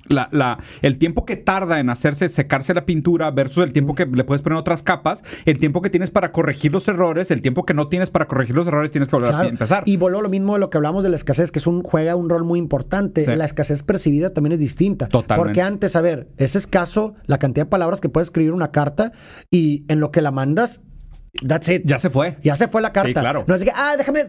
la, 0.09 0.29
la- 0.31 0.59
el 0.83 0.99
tiempo 0.99 1.25
que 1.25 1.37
tarda 1.37 1.81
en 1.81 1.91
hacerse, 1.91 2.29
secarse 2.29 2.73
la 2.75 2.87
pintura 2.87 3.29
versus 3.33 3.65
el 3.65 3.73
tiempo 3.73 3.97
que 3.97 4.07
le 4.07 4.23
puedes 4.23 4.41
poner 4.41 4.57
otras 4.57 4.85
capas, 4.85 5.25
el 5.47 5.59
tiempo 5.59 5.83
que 5.83 5.91
tienes 5.91 6.11
para 6.11 6.31
corregir 6.31 6.73
los 6.73 6.87
errores, 6.87 7.33
el 7.33 7.43
tiempo 7.43 7.67
que 7.67 7.75
no 7.75 7.89
tienes 7.89 8.11
para 8.11 8.27
corregir 8.29 8.55
los 8.55 8.69
errores, 8.69 8.93
tienes 8.93 9.09
que 9.09 9.17
volver 9.17 9.31
Claro. 9.31 9.49
a 9.49 9.51
empezar. 9.51 9.83
Y 9.85 9.97
a 9.97 10.09
lo 10.09 10.29
mismo 10.29 10.55
de 10.55 10.61
lo 10.61 10.71
que 10.71 10.77
hablamos 10.77 11.03
de 11.03 11.11
la 11.11 11.17
escasez, 11.17 11.51
que 11.51 11.59
es 11.59 11.67
un, 11.67 11.83
juega 11.83 12.15
un 12.15 12.29
rol 12.29 12.45
muy 12.45 12.61
importante. 12.61 13.25
Sí. 13.25 13.35
La 13.35 13.45
escasez 13.45 13.83
percibida 13.83 14.33
también 14.33 14.53
es 14.53 14.61
distinta. 14.61 15.09
Totalmente. 15.09 15.45
Porque 15.45 15.63
antes, 15.63 15.97
a 15.97 16.01
ver, 16.03 16.29
es 16.37 16.55
escaso 16.55 17.15
la 17.27 17.39
cantidad 17.39 17.67
de 17.67 17.71
palabras 17.71 18.01
que 18.01 18.09
puedes 18.09 18.29
escribir 18.29 18.53
una 18.53 18.71
carta 18.71 19.11
y 19.51 19.85
en 19.89 19.99
lo 19.99 20.13
que 20.13 20.23
la 20.23 20.31
mandas, 20.31 20.83
that's 21.49 21.69
it. 21.69 21.83
ya 21.85 21.99
se 21.99 22.11
fue. 22.11 22.39
Ya 22.45 22.55
se 22.55 22.69
fue 22.69 22.81
la 22.81 22.93
carta. 22.93 23.09
Sí, 23.09 23.15
claro. 23.15 23.45
No 23.49 23.57
es 23.57 23.65
que, 23.65 23.73
ah, 23.75 23.97
déjame, 23.99 24.27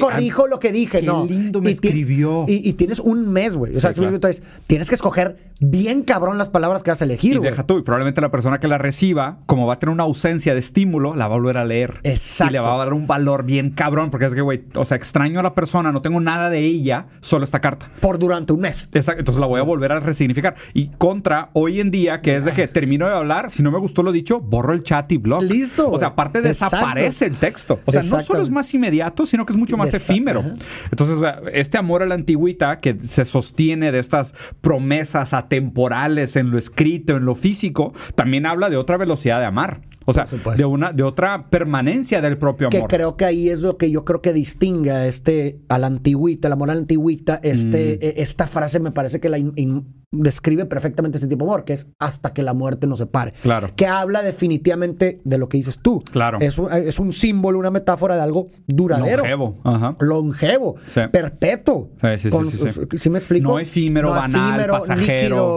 Corrijo 0.00 0.46
lo 0.46 0.58
que 0.58 0.72
dije. 0.72 1.00
qué 1.00 1.06
no. 1.06 1.26
lindo 1.26 1.60
me 1.60 1.70
Y 1.70 1.72
escribió. 1.72 2.44
Y, 2.48 2.68
y 2.68 2.72
tienes 2.74 2.98
un 2.98 3.30
mes, 3.32 3.54
güey. 3.54 3.76
O 3.76 3.80
sea, 3.80 3.92
Sí, 3.92 4.00
me 4.00 4.06
claro. 4.06 4.16
entonces, 4.16 4.42
tienes 4.66 4.88
que 4.88 4.94
escoger 4.94 5.50
bien 5.62 6.02
cabrón 6.02 6.38
las 6.38 6.48
palabras 6.48 6.82
que 6.82 6.90
vas 6.90 7.02
a 7.02 7.04
elegir, 7.04 7.38
güey. 7.38 7.50
deja 7.50 7.66
tú, 7.66 7.78
y 7.78 7.82
probablemente 7.82 8.20
la 8.22 8.30
persona 8.30 8.60
que 8.60 8.66
la 8.68 8.78
reciba, 8.78 9.40
como 9.46 9.66
va 9.66 9.74
a 9.74 9.78
tener 9.78 9.92
una 9.92 10.04
ausencia 10.04 10.54
de 10.54 10.60
estímulo, 10.60 11.14
la 11.14 11.28
va 11.28 11.34
a 11.34 11.38
volver 11.38 11.58
a 11.58 11.64
leer. 11.66 12.00
Exacto. 12.02 12.50
Y 12.50 12.54
le 12.54 12.60
va 12.60 12.74
a 12.74 12.78
dar 12.78 12.94
un 12.94 13.06
valor 13.06 13.44
bien 13.44 13.70
cabrón, 13.70 14.10
porque 14.10 14.26
es 14.26 14.34
que, 14.34 14.40
güey, 14.40 14.64
o 14.74 14.84
sea, 14.86 14.96
extraño 14.96 15.40
a 15.40 15.42
la 15.42 15.54
persona, 15.54 15.92
no 15.92 16.00
tengo 16.00 16.18
nada 16.20 16.48
de 16.48 16.60
ella, 16.60 17.06
solo 17.20 17.44
esta 17.44 17.60
carta. 17.60 17.90
Por 18.00 18.18
durante 18.18 18.52
un 18.54 18.60
mes. 18.60 18.88
Exacto, 18.92 19.18
entonces 19.20 19.40
la 19.40 19.46
voy 19.46 19.60
a 19.60 19.62
volver 19.62 19.92
a 19.92 20.00
resignificar. 20.00 20.54
Y 20.72 20.88
contra 20.96 21.50
hoy 21.52 21.80
en 21.80 21.90
día, 21.90 22.22
que 22.22 22.36
es 22.36 22.44
de 22.46 22.52
que 22.52 22.66
termino 22.66 23.06
de 23.06 23.14
hablar, 23.14 23.50
si 23.50 23.62
no 23.62 23.70
me 23.70 23.78
gustó 23.78 24.02
lo 24.02 24.12
dicho, 24.12 24.40
borro 24.40 24.72
el 24.72 24.82
chat 24.82 25.12
y 25.12 25.18
blog. 25.18 25.42
Listo, 25.42 25.90
O 25.90 25.98
sea, 25.98 26.08
aparte 26.08 26.38
Exacto. 26.38 26.76
desaparece 26.76 27.26
el 27.26 27.36
texto. 27.36 27.80
O 27.84 27.92
sea, 27.92 28.02
no 28.02 28.20
solo 28.20 28.42
es 28.42 28.50
más 28.50 28.72
inmediato, 28.72 29.26
sino 29.26 29.44
que 29.44 29.49
es 29.50 29.56
mucho 29.56 29.76
más 29.76 29.92
Exacto, 29.92 30.12
efímero. 30.12 30.40
ajá. 30.40 30.54
Entonces, 30.90 31.18
este 31.52 31.78
amor 31.78 32.02
a 32.02 32.06
la 32.06 32.14
antigüita 32.14 32.78
que 32.78 32.98
se 33.00 33.24
sostiene 33.24 33.92
de 33.92 33.98
estas 33.98 34.34
promesas 34.60 35.32
atemporales 35.34 36.36
en 36.36 36.50
lo 36.50 36.58
escrito, 36.58 37.16
en 37.16 37.24
lo 37.24 37.34
físico, 37.34 37.92
también 38.14 38.46
habla 38.46 38.70
de 38.70 38.76
otra 38.76 38.96
velocidad 38.96 39.40
de 39.40 39.46
amar. 39.46 39.82
O 40.06 40.14
sea, 40.14 40.24
de 40.56 40.64
una 40.64 40.92
de 40.92 41.02
otra 41.02 41.50
permanencia 41.50 42.20
del 42.20 42.36
propio 42.38 42.68
Que 42.70 42.78
amor. 42.78 42.88
creo 42.90 43.16
que 43.16 43.26
ahí 43.26 43.48
es 43.48 43.60
lo 43.60 43.76
que 43.76 43.90
yo 43.90 44.04
creo 44.04 44.20
que 44.22 44.32
distingue 44.32 44.90
a 44.90 45.06
este, 45.06 45.60
a 45.68 45.78
la 45.78 45.86
antigüita, 45.86 46.48
el 46.48 46.52
amor 46.52 46.70
a 46.70 46.74
la 46.74 46.80
antigüita. 46.80 47.36
Este, 47.42 47.98
Mm. 48.00 48.04
eh, 48.04 48.14
Esta 48.16 48.46
frase 48.46 48.80
me 48.80 48.90
parece 48.92 49.20
que 49.20 49.28
la 49.28 49.38
in- 49.38 49.52
in- 49.56 49.86
describe 50.20 50.64
perfectamente 50.66 51.18
este 51.18 51.28
tipo 51.28 51.44
de 51.44 51.50
amor, 51.50 51.64
que 51.64 51.72
es 51.72 51.86
hasta 52.00 52.32
que 52.32 52.42
la 52.42 52.52
muerte 52.52 52.88
nos 52.88 52.98
separe. 52.98 53.32
Claro. 53.42 53.70
Que 53.76 53.86
habla 53.86 54.22
definitivamente 54.22 55.20
de 55.22 55.38
lo 55.38 55.48
que 55.48 55.56
dices 55.56 55.78
tú. 55.80 56.02
Claro. 56.10 56.38
Es 56.40 56.58
un, 56.58 56.72
es 56.72 56.98
un 56.98 57.12
símbolo, 57.12 57.60
una 57.60 57.70
metáfora 57.70 58.16
de 58.16 58.22
algo 58.22 58.48
duradero. 58.66 59.18
Longevo. 59.22 59.58
Ajá. 59.62 59.96
Longevo, 60.00 60.74
Sí. 60.88 61.00
perpetuo. 61.12 61.90
Sí, 62.00 62.08
sí, 62.10 62.18
sí, 62.22 62.30
Con- 62.30 62.50
sí, 62.50 62.58
sí. 62.90 62.98
¿sí 62.98 63.10
me 63.10 63.18
explico? 63.18 63.50
No 63.52 63.58
efímero, 63.60 64.08
No 64.08 64.14
banal, 64.16 64.50
efímero, 64.50 64.72
pasajero. 64.80 65.04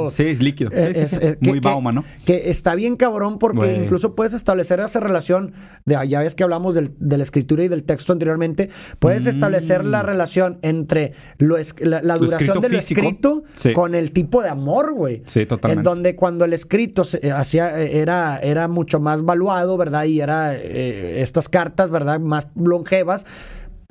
líquido. 0.05 0.10
Sí, 0.12 0.24
es 0.24 0.39
líquido. 0.39 0.72
Es- 0.72 1.17
que- 1.17 1.38
Muy 1.41 1.53
que- 1.60 1.67
Bauman, 1.67 1.95
¿no? 1.95 2.03
Que 2.25 2.51
está 2.51 2.75
bien 2.75 2.95
cabrón 2.95 3.39
porque 3.39 3.75
incluso 3.75 4.13
puedes 4.13 4.33
establecer 4.33 4.79
esa 4.81 5.00
relación 5.00 5.53
de 5.86 5.98
ya 6.07 6.19
ves 6.19 6.36
que 6.36 6.43
hablamos 6.43 6.75
del- 6.75 6.93
de 7.00 7.17
la 7.17 7.24
escritura 7.24 7.63
y 7.63 7.69
del 7.69 7.83
texto 7.83 8.13
anteriormente. 8.13 8.69
Puedes 9.00 9.25
establecer 9.25 9.83
la 9.83 10.03
relación 10.03 10.60
entre 10.62 11.13
lo 11.39 11.57
es- 11.57 11.74
la, 11.79 12.01
la 12.03 12.17
Mm. 12.17 12.19
Lo 12.19 12.25
duración 12.25 12.50
escrito 12.57 12.62
de 12.62 12.69
lo 12.69 12.79
físico. 12.79 13.01
escrito 13.01 13.43
con 13.74 13.95
el 13.95 14.12
tipo 14.12 14.41
de 14.42 14.42
amor, 14.50 14.93
güey. 14.93 15.21
Sí, 15.25 15.45
totalmente. 15.45 15.79
En 15.79 15.83
donde 15.83 16.15
cuando 16.15 16.45
el 16.45 16.53
escrito 16.53 17.03
se, 17.03 17.25
eh, 17.25 17.31
hacía, 17.31 17.81
eh, 17.81 18.00
era, 18.00 18.39
era 18.39 18.67
mucho 18.67 19.00
más 19.00 19.23
valuado, 19.23 19.77
¿verdad? 19.77 20.05
Y 20.05 20.21
era 20.21 20.55
eh, 20.55 21.21
estas 21.21 21.50
cartas, 21.50 21.91
¿verdad? 21.91 22.19
Más 22.19 22.50
longevas. 22.55 23.25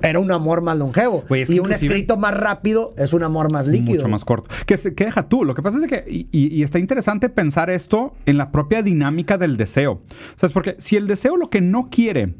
Era 0.01 0.19
un 0.19 0.31
amor 0.33 0.61
más 0.61 0.75
longevo. 0.77 1.23
Güey, 1.29 1.43
es 1.43 1.49
que 1.49 1.55
y 1.55 1.59
un 1.59 1.71
escrito 1.71 2.17
más 2.17 2.35
rápido 2.37 2.93
es 2.97 3.13
un 3.13 3.23
amor 3.23 3.49
más 3.53 3.67
líquido. 3.67 3.95
Mucho 3.99 4.09
más 4.09 4.25
corto. 4.25 4.49
Que, 4.65 4.75
se- 4.75 4.93
que 4.95 5.05
deja 5.05 5.29
tú. 5.29 5.45
Lo 5.45 5.55
que 5.55 5.61
pasa 5.61 5.77
es 5.77 5.83
de 5.83 5.87
que, 5.87 6.03
y, 6.11 6.27
y- 6.31 6.47
y 6.53 6.63
está 6.63 6.77
interesante 6.77 7.29
pensar 7.29 7.69
esto 7.69 8.13
en 8.25 8.37
la 8.37 8.51
propia 8.51 8.83
dinámica 8.83 9.37
del 9.37 9.55
deseo. 9.55 9.93
O 9.93 10.03
sea, 10.35 10.47
es 10.47 10.51
porque 10.53 10.75
si 10.77 10.97
el 10.97 11.07
deseo 11.07 11.37
lo 11.37 11.49
que 11.49 11.61
no 11.61 11.89
quiere 11.89 12.33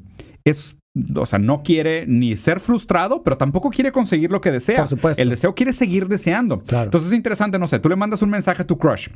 es, 0.43 0.75
o 1.16 1.26
sea, 1.26 1.40
no 1.40 1.64
quiere 1.64 2.06
ni 2.08 2.38
ser 2.38 2.60
frustrado, 2.60 3.24
pero 3.24 3.38
tampoco 3.38 3.70
quiere 3.72 3.92
conseguir 3.92 4.30
lo 4.32 4.42
que 4.42 4.52
desea. 4.52 4.78
Por 4.78 4.88
supuesto. 4.88 5.22
El 5.22 5.30
deseo 5.30 5.56
quiere 5.56 5.74
seguir 5.74 6.08
deseando. 6.08 6.62
Claro. 6.62 6.86
Entonces 6.86 7.10
es 7.10 7.16
interesante, 7.16 7.58
no 7.58 7.68
sé, 7.68 7.80
tú 7.80 7.90
le 7.90 7.96
mandas 7.96 8.22
un 8.22 8.30
mensaje 8.30 8.62
a 8.62 8.68
tu 8.68 8.78
crush, 8.78 9.10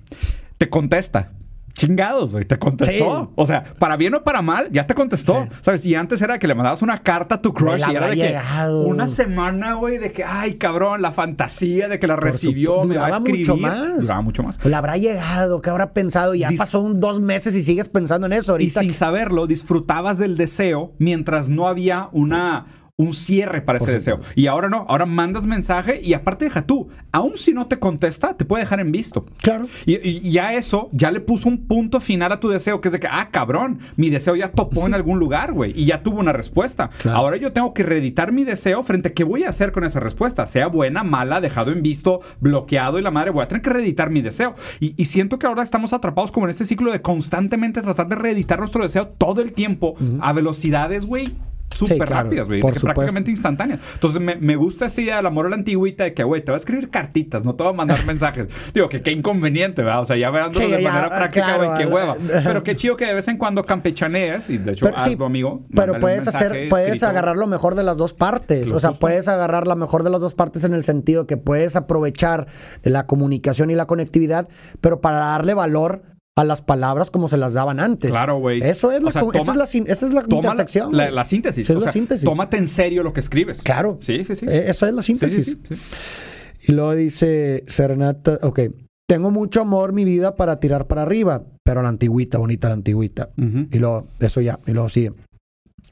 te 0.57 0.69
contesta. 0.69 1.33
Chingados, 1.77 2.31
güey, 2.33 2.45
te 2.45 2.57
contestó. 2.59 3.25
Sí. 3.25 3.31
O 3.35 3.45
sea, 3.47 3.63
para 3.79 3.95
bien 3.97 4.13
o 4.15 4.23
para 4.23 4.41
mal, 4.41 4.69
ya 4.71 4.85
te 4.87 4.93
contestó. 4.95 5.43
Sí. 5.43 5.49
¿Sabes? 5.61 5.85
Y 5.85 5.95
antes 5.95 6.21
era 6.21 6.39
que 6.39 6.47
le 6.47 6.55
mandabas 6.55 6.81
una 6.81 6.99
carta 7.03 7.35
a 7.35 7.41
tu 7.41 7.53
crush 7.53 7.81
y 7.91 7.95
era 7.95 8.07
de 8.07 8.15
que 8.15 8.37
una 8.85 9.07
semana, 9.07 9.73
güey, 9.75 9.97
de 9.97 10.11
que, 10.11 10.23
ay, 10.23 10.55
cabrón, 10.55 11.01
la 11.01 11.11
fantasía 11.11 11.87
de 11.87 11.99
que 11.99 12.07
la 12.07 12.15
Por 12.15 12.25
recibió, 12.25 12.83
me 12.83 12.95
a 12.95 12.99
duraba 13.01 13.17
escribir. 13.17 13.39
mucho 13.47 13.57
más. 13.57 14.01
Duraba 14.01 14.21
mucho 14.21 14.43
más. 14.43 14.63
Le 14.65 14.75
habrá 14.75 14.97
llegado, 14.97 15.61
¿qué 15.61 15.69
habrá 15.69 15.93
pensado? 15.93 16.35
Ya 16.35 16.49
Dis- 16.49 16.57
pasó 16.57 16.81
un 16.81 16.99
dos 16.99 17.19
meses 17.21 17.55
y 17.55 17.63
sigues 17.63 17.89
pensando 17.89 18.27
en 18.27 18.33
eso. 18.33 18.51
Y 18.51 18.53
Ahorita 18.53 18.81
sin 18.81 18.93
saberlo, 18.93 19.47
disfrutabas 19.47 20.17
del 20.17 20.37
deseo 20.37 20.93
mientras 20.97 21.49
no 21.49 21.67
había 21.67 22.09
una 22.11 22.65
un 22.99 23.13
cierre 23.13 23.61
para 23.61 23.77
ese 23.77 23.91
deseo. 23.93 24.21
Y 24.33 24.47
ahora 24.47 24.69
no, 24.69 24.85
ahora 24.89 25.05
mandas 25.05 25.45
mensaje 25.45 26.01
y 26.01 26.13
aparte 26.15 26.45
deja 26.45 26.63
tú, 26.63 26.89
aun 27.11 27.37
si 27.37 27.53
no 27.53 27.67
te 27.67 27.77
contesta, 27.77 28.35
te 28.35 28.43
puede 28.43 28.63
dejar 28.63 28.79
en 28.79 28.91
visto. 28.91 29.27
Claro. 29.43 29.67
Y, 29.85 29.95
y- 30.07 30.31
ya 30.31 30.55
eso, 30.55 30.89
ya 30.93 31.11
le 31.11 31.19
puso 31.19 31.47
un 31.47 31.67
punto 31.67 31.99
final 31.99 32.31
a 32.31 32.39
tu 32.39 32.49
deseo, 32.49 32.81
que 32.81 32.87
es 32.87 32.91
de 32.91 32.99
que, 32.99 33.07
ah, 33.09 33.29
cabrón, 33.31 33.79
mi 33.97 34.09
deseo 34.09 34.35
ya 34.35 34.49
topó 34.49 34.87
en 34.87 34.95
algún 34.95 35.19
lugar, 35.19 35.53
güey, 35.53 35.79
y 35.79 35.85
ya 35.85 36.01
tuvo 36.01 36.19
una 36.19 36.33
respuesta. 36.33 36.89
Claro. 36.99 37.19
Ahora 37.19 37.37
yo 37.37 37.53
tengo 37.53 37.71
que 37.75 37.83
reeditar 37.83 38.31
mi 38.31 38.43
deseo 38.43 38.81
frente 38.81 39.09
a 39.09 39.13
qué 39.13 39.23
voy 39.23 39.43
a 39.43 39.49
hacer 39.49 39.71
con 39.71 39.83
esa 39.83 39.99
respuesta, 39.99 40.47
sea 40.47 40.65
buena, 40.65 41.03
mala, 41.03 41.39
dejado 41.39 41.71
en 41.71 41.83
visto, 41.83 42.21
bloqueado 42.39 42.97
y 42.97 43.03
la 43.03 43.11
madre, 43.11 43.29
voy 43.29 43.43
a 43.43 43.47
tener 43.47 43.61
que 43.61 43.69
reeditar 43.69 44.09
mi 44.09 44.21
deseo. 44.23 44.55
Y, 44.79 44.95
y 44.99 45.05
siento 45.05 45.37
que 45.37 45.45
ahora 45.45 45.61
estamos 45.61 45.93
atrapados 45.93 46.31
como 46.31 46.47
en 46.47 46.49
este 46.49 46.65
ciclo 46.65 46.91
de 46.91 47.01
constantemente 47.03 47.83
tratar 47.83 48.07
de 48.07 48.15
reeditar 48.15 48.57
nuestro 48.57 48.81
deseo 48.81 49.07
todo 49.07 49.41
el 49.43 49.53
tiempo 49.53 49.93
a 50.19 50.33
velocidades, 50.33 51.05
güey. 51.05 51.35
Súper 51.77 52.07
claro, 52.07 52.23
rápidas, 52.23 52.47
güey. 52.47 52.61
Prácticamente 52.61 53.31
instantáneas. 53.31 53.79
Entonces 53.93 54.21
me, 54.21 54.35
me 54.35 54.55
gusta 54.55 54.85
esta 54.85 55.01
idea 55.01 55.17
del 55.17 55.25
amor 55.25 55.45
a 55.45 55.49
la 55.49 55.55
antigüita 55.55 56.03
de 56.05 56.13
que, 56.13 56.23
güey, 56.23 56.43
te 56.43 56.51
va 56.51 56.57
a 56.57 56.59
escribir 56.59 56.89
cartitas, 56.89 57.43
no 57.43 57.55
te 57.55 57.63
va 57.63 57.69
a 57.71 57.73
mandar 57.73 58.05
mensajes. 58.05 58.47
Digo, 58.73 58.89
que 58.89 59.01
qué 59.01 59.11
inconveniente, 59.11 59.83
¿verdad? 59.83 60.01
O 60.01 60.05
sea, 60.05 60.15
ya 60.17 60.31
Sí, 60.51 60.63
de 60.63 60.81
ya, 60.81 60.91
manera 60.91 61.05
ah, 61.05 61.17
práctica, 61.17 61.45
claro, 61.45 61.65
güey, 61.65 61.77
qué 61.77 61.83
ah, 61.83 61.87
hueva. 61.87 62.17
ah, 62.35 62.41
Pero 62.43 62.63
qué 62.63 62.75
chido 62.75 62.95
que 62.97 63.05
de 63.05 63.13
vez 63.13 63.27
en 63.27 63.37
cuando 63.37 63.65
campechanees, 63.65 64.49
y 64.49 64.57
de 64.57 64.73
hecho, 64.73 64.85
Pero, 64.85 64.97
hazlo, 64.97 65.25
amigo. 65.25 65.65
pero 65.75 65.99
puedes 65.99 66.25
mensaje 66.25 66.45
hacer, 66.45 66.69
puedes 66.69 66.87
escrito. 66.87 67.07
agarrar 67.07 67.37
lo 67.37 67.47
mejor 67.47 67.75
de 67.75 67.83
las 67.83 67.97
dos 67.97 68.13
partes. 68.13 68.71
O 68.71 68.79
sea, 68.79 68.89
justo. 68.89 69.01
puedes 69.01 69.27
agarrar 69.27 69.67
la 69.67 69.75
mejor 69.75 70.03
de 70.03 70.09
las 70.09 70.21
dos 70.21 70.35
partes 70.35 70.63
en 70.63 70.73
el 70.73 70.83
sentido 70.83 71.27
que 71.27 71.37
puedes 71.37 71.75
aprovechar 71.75 72.47
la 72.83 73.05
comunicación 73.07 73.69
y 73.71 73.75
la 73.75 73.85
conectividad, 73.87 74.47
pero 74.81 75.01
para 75.01 75.19
darle 75.19 75.53
valor 75.53 76.01
a 76.37 76.43
las 76.43 76.61
palabras 76.61 77.09
como 77.09 77.27
se 77.27 77.35
las 77.35 77.53
daban 77.53 77.79
antes. 77.79 78.11
Claro, 78.11 78.37
güey. 78.37 78.61
Eso 78.61 78.91
es 78.91 79.01
la, 79.01 79.11
sea, 79.11 79.23
esa 79.33 79.51
es 79.51 79.57
la, 79.57 79.63
esa 79.63 80.05
es 80.05 80.13
la 80.13 80.23
intersección. 80.29 80.95
La, 80.95 81.25
síntesis. 81.25 81.65
Sí, 81.65 81.73
es 81.73 81.77
o 81.77 81.79
la 81.79 81.85
sea, 81.85 81.91
síntesis. 81.93 82.23
Tómate 82.25 82.57
en 82.57 82.67
serio 82.67 83.01
lo 83.01 83.11
que 83.11 83.21
escribes. 83.21 83.63
Claro. 83.63 83.97
Sí, 84.03 84.23
sí, 84.23 84.35
sí. 84.35 84.45
Eh, 84.47 84.65
Esa 84.67 84.87
es 84.87 84.93
la 84.93 85.01
Sí, 85.01 85.15
sí, 85.15 85.19
síntesis. 85.19 85.57
sí, 85.67 85.75
sí. 85.75 86.67
Y 86.67 86.73
luego 86.73 86.93
dice 86.93 87.63
Serenata, 87.65 88.37
ok, 88.43 88.59
tengo 89.07 89.31
mucho 89.31 89.61
amor 89.61 89.93
mi 89.93 90.05
vida 90.05 90.35
para 90.35 90.59
tirar 90.59 90.85
para 90.85 91.01
arriba, 91.01 91.41
pero 91.63 91.81
la 91.81 91.89
antigüita, 91.89 92.37
bonita 92.37 92.67
la 92.67 92.75
antigüita. 92.75 93.29
Ujú. 93.35 93.67
Y 93.71 93.79
luego, 93.79 94.07
eso 94.19 94.39
ya, 94.39 94.59
y 94.67 94.71
luego 94.73 94.89
sigue. 94.89 95.13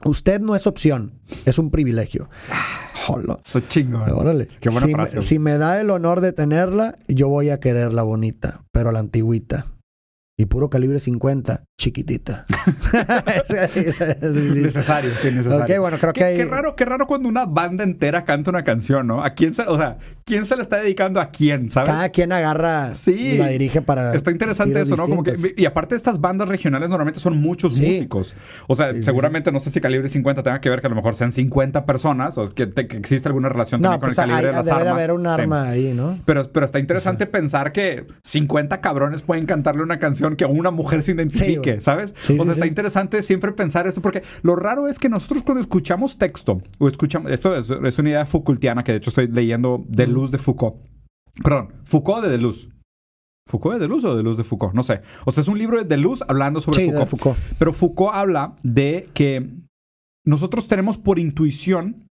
Usted 0.04 0.42
no 0.42 0.56
es 0.56 0.68
opción, 0.68 1.14
es 1.48 1.58
un 1.58 1.72
privilegio. 1.72 2.30
Hola. 3.08 3.40
Eso 3.44 3.62
chingón. 3.62 4.08
Órale. 4.12 4.48
Qué 4.60 4.70
buena 4.70 4.86
si, 4.86 4.94
frase, 4.94 5.12
Me, 5.14 5.18
güey. 5.18 5.28
si 5.28 5.40
me 5.40 5.58
da 5.58 5.82
el 5.82 5.90
honor 5.90 6.22
de 6.22 6.34
tenerla, 6.34 6.94
yo 7.08 7.30
voy 7.30 7.50
a 7.50 7.60
quererla 7.60 8.04
bonita, 8.04 8.62
pero 8.72 8.92
la 8.92 9.00
antigüita. 9.00 9.66
Y 10.38 10.48
puro 10.48 10.70
calibre 10.70 11.00
50, 11.00 11.66
chiquitita. 11.78 12.46
Necesario, 14.22 15.12
sí, 15.22 15.32
necesario. 15.32 15.64
Ok, 15.76 15.80
bueno, 15.80 15.98
creo 16.00 16.14
que 16.14 16.20
qué, 16.20 16.26
hay- 16.26 16.38
qué 16.38 16.46
raro, 16.46 16.76
qué 16.76 16.86
raro 16.86 17.08
cuando 17.08 17.28
una 17.30 17.46
banda 17.46 17.84
entera 17.84 18.26
canta 18.26 18.50
una 18.50 18.64
canción, 18.64 19.08
¿no? 19.08 19.24
¿A 19.24 19.32
quién 19.32 19.54
se, 19.54 19.64
o 19.64 19.78
sea, 19.78 19.98
quién 20.24 20.46
se 20.46 20.56
le 20.56 20.62
está 20.62 20.78
dedicando 20.78 21.20
a 21.20 21.30
quién, 21.32 21.70
sabes? 21.70 21.90
Cada 21.90 22.10
quien 22.10 22.32
agarra 22.32 22.96
Sí. 22.96 23.12
y 23.14 23.38
la 23.38 23.48
dirige 23.50 23.82
para. 23.82 24.14
Está 24.16 24.32
interesante 24.32 24.80
eso, 24.82 24.96
¿no? 24.96 25.04
Como 25.06 25.24
que, 25.24 25.34
y 25.56 25.66
aparte 25.66 25.96
estas 25.96 26.20
bandas 26.22 26.48
regionales 26.48 26.90
normalmente 26.90 27.20
son 27.20 27.38
muchos 27.38 27.76
Sí. 27.76 27.86
músicos. 27.88 28.36
O 28.68 28.76
sea, 28.76 28.94
Sí, 28.94 29.04
seguramente 29.04 29.52
no 29.52 29.60
sé 29.60 29.70
si 29.70 29.82
calibre 29.82 30.08
50 30.08 30.44
tenga 30.44 30.62
que 30.62 30.70
ver 30.70 30.82
que 30.82 30.88
a 30.88 30.90
lo 30.90 30.96
mejor 30.96 31.16
sean 31.16 31.32
50 31.32 31.86
personas 31.86 32.38
o 32.38 32.54
que, 32.54 32.68
te- 32.68 32.88
que 32.88 32.98
existe 32.98 33.28
alguna 33.28 33.50
relación 33.50 33.82
No, 33.82 33.90
también 33.90 34.00
con 34.02 34.08
pues 34.08 34.18
el 34.18 34.24
calibre 34.24 34.46
hay- 34.48 34.52
de 34.52 34.58
las 34.58 34.66
debe 34.66 34.78
armas. 34.78 34.86
de 34.86 34.92
haber 35.04 35.12
un 35.12 35.28
arma 35.28 35.64
ahí, 35.70 35.94
¿no? 35.94 36.20
Pero, 36.26 36.44
pero 36.52 36.66
está 36.66 36.80
interesante 36.80 37.26
pensar 37.26 37.72
que 37.72 38.08
50 38.24 38.82
cabrones 38.82 39.22
pueden 39.22 39.46
cantarle 39.46 39.84
una 39.84 40.00
canción 40.00 40.36
que 40.36 40.46
a 40.46 40.48
una 40.48 40.72
mujer 40.72 41.04
se 41.04 41.12
identifique, 41.12 41.65
¿sabes? 41.80 42.14
Sí, 42.18 42.34
o 42.34 42.38
sea, 42.38 42.46
sí, 42.46 42.52
está 42.52 42.64
sí. 42.64 42.70
interesante 42.70 43.22
siempre 43.22 43.52
pensar 43.52 43.88
esto, 43.88 44.02
porque 44.02 44.24
lo 44.42 44.56
raro 44.56 44.88
es 44.88 45.00
que 45.00 45.10
nosotros 45.10 45.44
cuando 45.44 45.62
escuchamos 45.62 46.18
texto, 46.18 46.62
o 46.80 46.88
escuchamos, 46.88 47.32
esto 47.32 47.56
es, 47.56 47.70
es 47.70 48.00
una 48.00 48.10
idea 48.10 48.26
Foucaultiana 48.26 48.84
que 48.84 48.92
de 48.92 49.00
hecho 49.00 49.10
estoy 49.10 49.28
leyendo 49.28 49.84
de 49.88 50.08
Luz 50.08 50.32
de 50.32 50.38
Foucault. 50.38 50.78
Perdón, 51.44 51.74
Foucault 51.84 52.24
de 52.24 52.30
Deleuze. 52.30 52.70
¿Foucault 53.48 53.76
de 53.76 53.82
Deleuze 53.82 54.08
o 54.08 54.16
de 54.16 54.24
Luz 54.24 54.38
de 54.38 54.44
Foucault? 54.44 54.74
No 54.74 54.84
sé. 54.84 55.02
O 55.26 55.32
sea, 55.32 55.42
es 55.42 55.48
un 55.48 55.58
libro 55.58 55.78
de 55.78 55.84
Deleuze 55.84 56.24
hablando 56.28 56.60
sobre 56.60 56.80
Sí, 56.80 56.86
de 56.86 57.06
Foucault. 57.06 57.38
Foucault. 57.38 57.58
Pero 57.60 57.74
Foucault 57.74 58.16
habla 58.16 58.56
de 58.64 59.10
que 59.14 59.52
nosotros 60.26 60.68
tenemos 60.68 60.98
por 60.98 61.20
intuición 61.20 62.08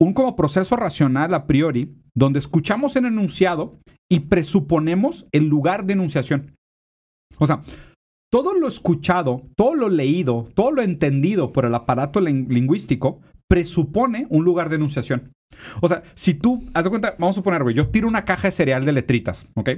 un 0.00 0.14
como 0.14 0.36
proceso 0.36 0.76
racional 0.76 1.34
a 1.34 1.46
priori, 1.46 1.94
donde 2.14 2.38
escuchamos 2.38 2.96
el 2.96 3.04
enunciado 3.06 3.80
y 4.10 4.20
presuponemos 4.20 5.28
el 5.32 5.46
lugar 5.46 5.84
de 5.84 5.92
enunciación. 5.92 6.54
O 7.38 7.46
sea, 7.46 7.62
todo 8.30 8.54
lo 8.54 8.68
escuchado, 8.68 9.42
todo 9.56 9.74
lo 9.74 9.88
leído, 9.88 10.48
todo 10.54 10.70
lo 10.70 10.82
entendido 10.82 11.52
por 11.52 11.64
el 11.64 11.74
aparato 11.74 12.20
lin- 12.20 12.46
lingüístico 12.48 13.20
presupone 13.48 14.26
un 14.30 14.44
lugar 14.44 14.68
de 14.68 14.76
enunciación. 14.76 15.32
O 15.80 15.88
sea, 15.88 16.04
si 16.14 16.34
tú, 16.34 16.62
haz 16.72 16.84
de 16.84 16.90
cuenta, 16.90 17.16
vamos 17.18 17.34
a 17.36 17.40
suponer, 17.40 17.62
güey, 17.64 17.74
yo 17.74 17.88
tiro 17.88 18.06
una 18.06 18.24
caja 18.24 18.48
de 18.48 18.52
cereal 18.52 18.84
de 18.84 18.92
letritas, 18.92 19.48
¿ok? 19.56 19.70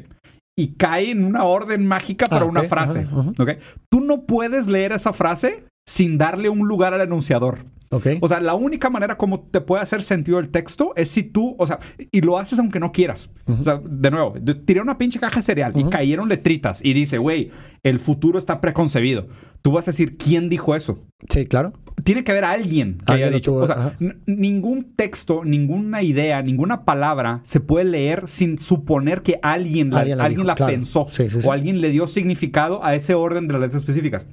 Y 0.57 0.75
cae 0.75 1.11
en 1.11 1.25
una 1.25 1.45
orden 1.45 1.87
mágica 1.87 2.27
para 2.27 2.45
Ah, 2.45 2.49
una 2.49 2.63
frase. 2.65 3.07
¿ok? 3.39 3.51
Tú 3.91 4.01
no 4.01 4.27
puedes 4.27 4.67
leer 4.67 4.93
esa 4.93 5.13
frase 5.13 5.65
sin 5.87 6.19
darle 6.19 6.49
un 6.49 6.69
lugar 6.69 6.93
al 6.95 7.01
enunciador. 7.01 7.65
Ok. 7.91 8.07
O 8.21 8.29
sea, 8.29 8.41
la 8.41 8.55
única 8.55 8.89
manera 8.89 9.17
como 9.19 9.41
te 9.41 9.61
puede 9.61 9.83
hacer 9.83 10.03
sentido 10.03 10.39
el 10.39 10.49
texto 10.51 10.93
es 10.97 11.11
si 11.11 11.23
tú, 11.23 11.55
o 11.59 11.67
sea, 11.67 11.79
y 12.11 12.21
lo 12.23 12.39
haces 12.39 12.59
aunque 12.59 12.81
no 12.81 12.91
quieras. 12.93 13.31
O 13.47 13.63
sea, 13.63 13.81
de 13.85 14.11
nuevo, 14.11 14.35
tiré 14.65 14.81
una 14.81 14.97
pinche 14.97 15.19
caja 15.21 15.37
de 15.37 15.43
cereal 15.43 15.73
y 15.77 15.85
cayeron 15.85 16.29
letritas 16.29 16.83
y 16.83 16.95
dice, 16.95 17.19
güey, 17.19 17.51
el 17.83 17.99
futuro 17.99 18.39
está 18.39 18.61
preconcebido. 18.63 19.29
Tú 19.61 19.73
vas 19.73 19.89
a 19.89 19.91
decir, 19.91 20.17
¿quién 20.17 20.49
dijo 20.49 20.75
eso? 20.75 21.05
sí, 21.29 21.47
claro. 21.47 21.73
Tiene 22.05 22.25
que 22.25 22.33
haber 22.33 22.45
alguien 22.45 22.99
que 23.07 23.13
haya 23.13 23.31
dicho. 23.31 23.53
tuvo, 23.53 23.63
o 23.63 23.67
sea, 23.67 23.97
ningún 24.27 24.95
texto, 24.97 25.45
ninguna 25.45 26.03
idea, 26.03 26.43
ninguna 26.43 26.85
palabra 26.85 27.41
se 27.45 27.61
puede 27.61 27.85
leer 27.85 28.25
sin 28.27 28.59
suponer 28.59 29.23
que 29.23 29.39
alguien 29.43 29.91
la, 29.91 30.01
Alguien 30.01 30.21
alguien 30.21 30.47
la 30.47 30.53
la, 30.53 30.55
dijo, 30.55 30.57
claro. 30.57 30.73
pensó 30.73 31.07
Sí, 31.09 31.31
sí, 31.31 31.41
sí. 31.41 31.47
o 31.47 31.53
alguien 31.53 31.81
le 31.81 31.91
dio 31.91 32.07
significado 32.07 32.85
a 32.85 32.95
ese 32.95 33.15
orden 33.15 33.47
de 33.47 33.53
las 33.55 33.63
letras 33.63 33.83
específicas. 33.83 34.27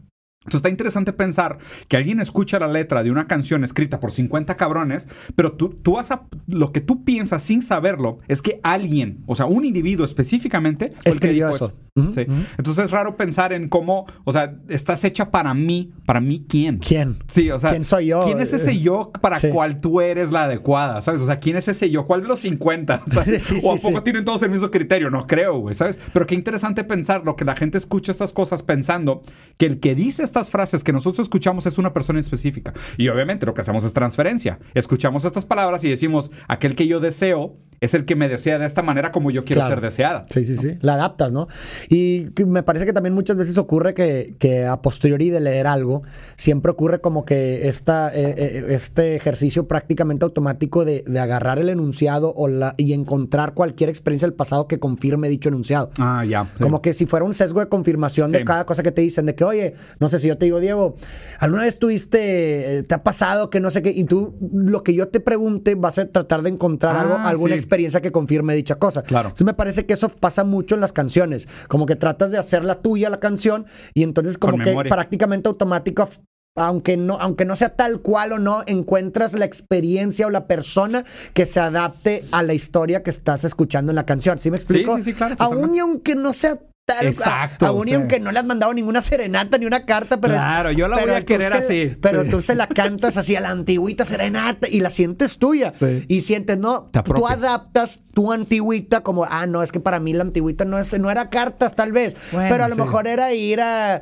Entonces 0.46 0.60
está 0.60 0.70
interesante 0.70 1.12
pensar 1.12 1.58
que 1.90 1.98
alguien 1.98 2.22
escucha 2.22 2.60
la 2.60 2.70
letra 2.70 3.04
de 3.04 3.12
una 3.12 3.28
canción 3.28 3.66
escrita 3.66 4.00
por 4.00 4.14
50 4.14 4.56
cabrones, 4.56 5.08
pero 5.36 5.52
tú, 5.52 5.70
tú 5.84 5.94
vas 5.94 6.12
a... 6.12 6.28
Lo 6.48 6.72
que 6.72 6.80
tú 6.80 7.04
piensas 7.04 7.44
sin 7.44 7.62
saberlo 7.62 8.20
es 8.30 8.42
que 8.42 8.62
alguien, 8.64 9.22
o 9.28 9.36
sea, 9.36 9.48
un 9.48 9.66
individuo 9.66 10.06
específicamente... 10.06 10.94
Escribió 11.04 11.50
eso. 11.50 11.74
Ujú, 11.96 12.14
Sí. 12.14 12.22
ujú. 12.22 12.34
Entonces 12.58 12.86
es 12.86 12.92
raro 12.92 13.18
pensar 13.18 13.52
en 13.52 13.68
cómo, 13.68 14.06
o 14.24 14.32
sea, 14.32 14.56
estás 14.70 15.04
hecha 15.04 15.30
para 15.32 15.54
mí. 15.54 15.92
¿Para 16.06 16.22
mí 16.22 16.46
quién? 16.48 16.78
¿Quién? 16.78 17.16
Sí, 17.28 17.52
o 17.52 17.60
sea, 17.60 17.72
¿Quién 17.72 17.84
soy 17.84 18.06
yo? 18.08 18.24
¿Quién 18.24 18.40
es 18.40 18.54
ese 18.54 18.80
yo 18.80 19.12
para 19.20 19.40
Sí. 19.40 19.50
cual 19.50 19.82
tú 19.82 20.00
eres 20.00 20.32
la 20.32 20.46
adecuada? 20.46 21.02
¿Sabes? 21.02 21.20
O 21.22 21.26
sea, 21.26 21.40
¿quién 21.40 21.58
es 21.58 21.68
ese 21.68 21.90
yo? 21.90 22.06
¿Cuál 22.06 22.22
de 22.22 22.28
los 22.30 22.40
50? 22.40 23.02
¿Sabes? 23.12 23.44
Sí, 23.44 23.60
o 23.62 23.74
a 23.74 23.76
poco 23.76 24.02
tienen 24.04 24.24
todos 24.24 24.42
el 24.44 24.52
mismo 24.52 24.72
criterio, 24.72 25.10
no 25.10 25.28
creo, 25.28 25.60
güey, 25.60 25.76
¿sabes? 25.76 26.00
Pero 26.14 26.26
qué 26.26 26.36
interesante 26.36 26.86
pensar 26.86 27.24
lo 27.26 27.36
que 27.36 27.44
la 27.44 27.58
gente 27.58 27.78
escucha 27.78 28.14
estas 28.14 28.32
cosas 28.32 28.64
pensando 28.64 29.22
que 29.58 29.66
el 29.66 29.82
que 29.82 29.94
dice 29.96 30.24
estas 30.30 30.52
frases 30.52 30.84
que 30.84 30.94
nosotros 30.94 31.26
escuchamos 31.26 31.66
es 31.66 31.78
una 31.78 31.92
persona 31.92 32.20
específica. 32.20 32.74
Y 32.98 33.10
obviamente 33.10 33.46
lo 33.46 33.54
que 33.54 33.62
hacemos 33.62 33.84
es 33.84 33.94
transferencia. 33.94 34.60
Escuchamos 34.76 35.26
estas 35.26 35.46
palabras 35.46 35.84
y 35.84 35.90
decimos, 35.90 36.32
aquel 36.48 36.76
que 36.76 36.88
yo 36.88 37.00
deseo 37.00 37.58
es 37.82 37.94
el 37.94 38.06
que 38.06 38.16
me 38.16 38.28
desea 38.30 38.58
de 38.60 38.66
esta 38.66 38.82
manera 38.82 39.12
como 39.12 39.32
yo 39.32 39.44
quiero 39.46 39.60
Claro. 39.62 39.76
ser 39.76 39.82
deseada. 39.82 40.26
Sí, 40.30 40.44
sí, 40.44 40.56
sí. 40.56 40.78
La 40.82 40.96
adaptas, 40.96 41.32
¿no? 41.32 41.48
Y 41.90 42.28
me 42.46 42.64
parece 42.64 42.86
que 42.86 42.94
también 42.94 43.14
muchas 43.14 43.38
veces 43.38 43.58
ocurre 43.58 43.94
que, 43.94 44.36
que 44.40 44.66
a 44.66 44.82
posteriori 44.82 45.30
de 45.30 45.40
leer 45.40 45.68
algo, 45.68 46.04
siempre 46.36 46.72
ocurre 46.72 47.02
como 47.02 47.26
que 47.26 47.68
esta, 47.68 48.10
eh, 48.14 48.36
eh, 48.38 48.66
este 48.70 49.16
ejercicio 49.16 49.68
prácticamente 49.68 50.26
automático 50.26 50.86
de, 50.86 51.04
de 51.08 51.20
agarrar 51.20 51.60
el 51.60 51.70
enunciado 51.70 52.34
o 52.36 52.48
la, 52.48 52.74
y 52.78 52.94
encontrar 52.94 53.54
cualquier 53.54 53.90
experiencia 53.90 54.28
del 54.28 54.34
pasado 54.36 54.68
que 54.68 54.80
confirme 54.80 55.30
dicho 55.30 55.50
enunciado. 55.50 55.92
Ah, 56.00 56.24
ya. 56.26 56.46
Como 56.60 56.82
que 56.82 56.94
si 56.94 57.06
fuera 57.06 57.26
un 57.26 57.34
sesgo 57.34 57.60
de 57.60 57.68
confirmación 57.70 58.32
de 58.32 58.44
cada 58.44 58.66
cosa 58.66 58.84
que 58.84 58.92
te 58.92 59.02
dicen, 59.02 59.26
de 59.26 59.36
que, 59.36 59.44
oye, 59.44 59.74
no 60.00 60.10
sé 60.10 60.20
si 60.20 60.28
yo 60.28 60.38
te 60.38 60.46
digo, 60.46 60.60
Diego, 60.60 60.96
¿alguna 61.40 61.64
vez 61.64 61.80
tuviste, 61.80 62.78
eh, 62.80 62.84
te 62.84 62.96
ha 62.96 63.04
pasado 63.04 63.50
que 63.50 63.60
no 63.60 63.72
sé 63.72 63.82
qué? 63.82 63.92
Y 63.92 64.04
tú, 64.04 64.36
lo 64.54 64.84
que 64.84 64.94
yo 64.94 65.08
te 65.08 65.20
pregunte, 65.20 65.76
vas 65.76 65.98
a 65.98 66.08
tratar 66.10 66.42
de 66.42 66.50
encontrar 66.50 66.96
Ah, 66.96 67.02
algo, 67.02 67.14
alguna 67.18 67.54
sí. 67.56 67.60
Experiencia 67.70 68.02
que 68.02 68.12
confirme 68.12 68.56
dicha 68.56 68.76
cosa. 68.76 69.04
Claro. 69.04 69.30
Entonces 69.30 69.46
me 69.46 69.54
parece 69.54 69.86
que 69.86 69.94
eso 69.94 70.10
pasa 70.10 70.44
mucho 70.44 70.76
en 70.76 70.82
las 70.82 70.92
canciones, 70.94 71.48
como 71.68 71.86
que 71.86 71.96
tratas 71.96 72.32
de 72.32 72.38
hacer 72.38 72.64
la 72.64 72.82
tuya 72.82 73.10
la 73.10 73.20
canción 73.20 73.66
y 73.94 74.04
entonces 74.04 74.38
como 74.38 74.54
Con 74.54 74.62
que 74.62 74.70
memoria. 74.72 74.90
prácticamente 74.90 75.48
automático 75.48 76.10
aunque 76.56 76.98
no, 76.98 77.18
aunque 77.22 77.46
no 77.46 77.56
sea 77.56 77.70
tal 77.70 78.02
cual 78.02 78.34
o 78.34 78.40
no, 78.40 78.64
encuentras 78.66 79.34
la 79.34 79.46
experiencia 79.46 80.28
o 80.28 80.30
la 80.30 80.46
persona 80.48 81.06
que 81.34 81.46
se 81.46 81.60
adapte 81.60 82.26
a 82.32 82.44
la 82.44 82.54
historia 82.54 83.02
que 83.02 83.12
estás 83.12 83.46
escuchando 83.46 83.92
en 83.92 83.96
la 83.96 84.06
canción. 84.06 84.40
¿Sí 84.40 84.52
me 84.52 84.58
explico? 84.58 84.98
sí, 84.98 85.04
sí, 85.04 85.14
claro, 85.14 85.36
Aún 85.40 85.74
y 85.76 85.80
aunque 85.80 86.16
no 86.16 86.34
sea 86.34 86.60
Exacto, 87.02 87.66
a, 87.66 87.70
a 87.70 87.72
Bonnie, 87.72 87.92
sí. 87.94 87.96
aunque 88.00 88.20
no 88.20 88.32
le 88.32 88.40
has 88.40 88.46
mandado 88.46 88.74
ninguna 88.74 89.02
serenata 89.02 89.58
ni 89.58 89.66
una 89.66 89.86
carta, 89.86 90.20
pero 90.20 90.34
es- 90.36 90.40
Claro, 90.40 90.72
yo 90.72 90.88
la 90.88 90.98
voy 90.98 91.12
a 91.12 91.26
querer 91.26 91.52
se- 91.52 91.58
así. 91.58 91.98
Pero 92.02 92.24
Sí. 92.24 92.30
tú 92.30 92.42
se 92.42 92.56
la 92.56 92.68
cantas 92.68 93.18
así 93.18 93.36
a 93.36 93.42
la 93.42 93.50
antigüita 93.50 94.06
serenata 94.06 94.68
y 94.70 94.80
la 94.82 94.90
sientes 94.90 95.38
tuya. 95.38 95.72
Sí. 95.74 96.06
Y 96.08 96.22
sientes, 96.22 96.58
no, 96.58 96.90
tú 97.04 97.28
adaptas 97.28 98.02
tu 98.14 98.32
antigüita 98.34 99.02
como, 99.02 99.26
ah, 99.30 99.46
no, 99.48 99.64
es 99.64 99.72
que 99.72 99.80
para 99.80 100.00
mí 100.00 100.14
la 100.14 100.24
antigüita 100.24 100.66
no, 100.66 100.78
es, 100.78 100.98
no 101.00 101.10
era 101.10 101.30
cartas 101.30 101.76
tal 101.76 101.92
vez, 101.94 102.16
Bueno, 102.32 102.50
pero 102.50 102.64
a 102.66 102.68
lo 102.68 102.76
sí. 102.76 102.82
mejor 102.82 103.08
era 103.08 103.34
ir 103.34 103.62
a, 103.62 103.96
a 103.96 104.02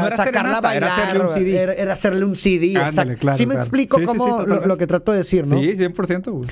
No 0.00 0.06
era 0.08 0.16
sacarla 0.16 0.58
a 0.58 0.60
serenata, 0.60 0.74
era 0.74 0.88
bailar. 0.88 1.04
hacerle 1.06 1.22
un 1.22 1.28
CD. 1.28 1.56
Era, 1.58 1.72
era 1.74 1.92
hacerle 1.94 2.24
un 2.24 2.36
CD. 2.36 2.66
Ándale, 2.76 2.88
exacto. 2.88 3.20
claro, 3.20 3.36
sí 3.38 3.46
me 3.46 3.54
claro. 3.54 3.60
explico 3.62 3.98
cómo 4.04 4.40
lo 4.42 4.76
que 4.76 4.86
trato 4.86 5.12
de 5.12 5.18
decir, 5.18 5.46
¿no? 5.46 5.58
Sí, 5.58 5.76
100%, 5.76 6.30
güey. 6.32 6.48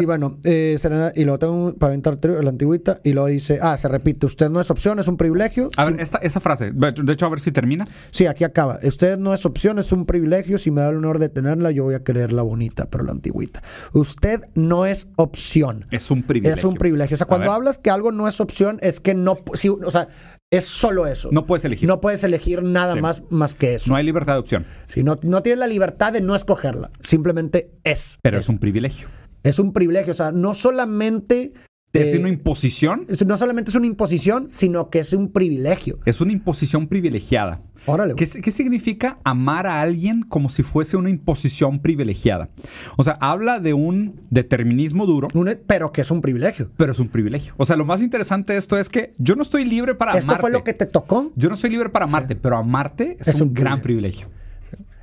Y 0.00 0.04
bueno, 0.04 0.38
eh, 0.44 0.76
Serena, 0.78 1.12
y 1.14 1.24
luego 1.24 1.38
tengo 1.38 1.74
para 1.74 1.90
aventar 1.92 2.16
tri- 2.20 2.40
la 2.42 2.50
antigüita, 2.50 2.98
y 3.04 3.12
luego 3.12 3.28
dice, 3.28 3.58
ah, 3.60 3.76
se 3.76 3.88
repite, 3.88 4.26
usted 4.26 4.48
no 4.50 4.60
es 4.60 4.70
opción, 4.70 4.98
es 4.98 5.08
un 5.08 5.16
privilegio. 5.16 5.70
A 5.76 5.84
ver, 5.86 6.00
esta, 6.00 6.18
esa 6.18 6.40
frase, 6.40 6.70
de 6.72 7.12
hecho, 7.12 7.26
a 7.26 7.28
ver 7.28 7.40
si 7.40 7.52
termina. 7.52 7.86
Sí, 8.10 8.26
aquí 8.26 8.44
acaba. 8.44 8.78
Usted 8.82 9.18
no 9.18 9.34
es 9.34 9.44
opción, 9.46 9.78
es 9.78 9.92
un 9.92 10.06
privilegio. 10.06 10.58
Si 10.58 10.70
me 10.70 10.80
da 10.80 10.88
el 10.90 10.96
honor 10.96 11.18
de 11.18 11.28
tenerla, 11.28 11.70
yo 11.70 11.84
voy 11.84 11.94
a 11.94 12.02
quererla 12.02 12.42
bonita, 12.42 12.88
pero 12.90 13.04
la 13.04 13.12
antigüita. 13.12 13.62
Usted 13.92 14.40
no 14.54 14.86
es 14.86 15.06
opción. 15.16 15.84
Es 15.90 16.10
un 16.10 16.22
privilegio. 16.22 16.54
Es 16.54 16.64
un 16.64 16.74
privilegio. 16.76 17.14
O 17.14 17.18
sea, 17.18 17.26
cuando 17.26 17.52
hablas 17.52 17.78
que 17.78 17.90
algo 17.90 18.12
no 18.12 18.26
es 18.28 18.40
opción, 18.40 18.78
es 18.82 19.00
que 19.00 19.14
no, 19.14 19.36
o 19.46 19.90
sea, 19.90 20.08
es 20.50 20.64
solo 20.66 21.06
eso. 21.06 21.30
No 21.32 21.46
puedes 21.46 21.64
elegir. 21.64 21.88
No 21.88 22.00
puedes 22.00 22.22
elegir 22.24 22.62
nada 22.62 22.94
Sí. 22.94 23.00
más, 23.00 23.22
más 23.30 23.54
que 23.54 23.74
eso. 23.74 23.90
No 23.90 23.96
hay 23.96 24.04
libertad 24.04 24.34
de 24.34 24.38
opción, 24.40 24.64
Si 24.86 25.02
no, 25.02 25.18
no 25.22 25.42
tienes 25.42 25.58
la 25.58 25.66
libertad 25.66 26.12
de 26.12 26.20
no 26.20 26.34
escogerla. 26.36 26.90
Simplemente 27.02 27.70
es. 27.82 28.18
pero 28.22 28.38
es, 28.38 28.44
es 28.44 28.48
un 28.48 28.58
privilegio. 28.58 29.08
Es 29.44 29.58
un 29.60 29.72
privilegio. 29.72 30.12
O 30.12 30.16
sea, 30.16 30.32
no 30.32 30.52
solamente. 30.54 31.52
Es 31.92 32.12
eh, 32.12 32.18
una 32.18 32.28
imposición, 32.28 33.04
es- 33.08 33.24
no 33.24 33.36
solamente 33.36 33.70
es 33.70 33.76
una 33.76 33.86
imposición, 33.86 34.48
sino 34.50 34.90
que 34.90 34.98
es 34.98 35.12
un 35.12 35.30
privilegio. 35.30 36.00
es 36.04 36.20
una 36.20 36.32
imposición 36.32 36.88
privilegiada. 36.88 37.60
Órale. 37.86 38.14
¿Qué, 38.16 38.26
qué 38.26 38.50
significa 38.50 39.18
amar 39.24 39.66
a 39.66 39.80
alguien 39.82 40.22
como 40.22 40.48
si 40.48 40.62
fuese 40.62 40.96
una 40.96 41.10
imposición 41.10 41.80
privilegiada? 41.80 42.48
O 42.96 43.04
sea, 43.04 43.12
habla 43.20 43.60
de 43.60 43.74
un 43.74 44.18
determinismo 44.30 45.04
duro, 45.06 45.28
Un- 45.34 45.56
pero 45.66 45.92
que 45.92 46.00
es 46.00 46.10
un 46.10 46.20
privilegio. 46.22 46.70
pero 46.78 46.90
es 46.92 46.98
un 46.98 47.08
privilegio. 47.08 47.52
O 47.58 47.64
sea, 47.66 47.76
lo 47.76 47.84
más 47.84 48.00
interesante 48.00 48.54
de 48.54 48.58
esto 48.58 48.76
es 48.78 48.88
que 48.88 49.14
yo 49.18 49.36
no 49.36 49.42
estoy 49.42 49.64
libre 49.64 49.94
para 49.94 50.12
Esto 50.14 50.24
amarte. 50.26 50.40
fue 50.40 50.50
lo 50.50 50.64
que 50.64 50.72
te 50.72 50.86
tocó. 50.86 51.30
Yo 51.36 51.48
no 51.50 51.56
soy 51.56 51.70
libre 51.70 51.90
para 51.90 52.06
amarte, 52.06 52.34
pero 52.34 52.56
amarte 52.56 53.18
es, 53.20 53.28
Es 53.28 53.40
un, 53.40 53.48
un 53.48 53.54
gran 53.54 53.82
privilegio. 53.82 54.28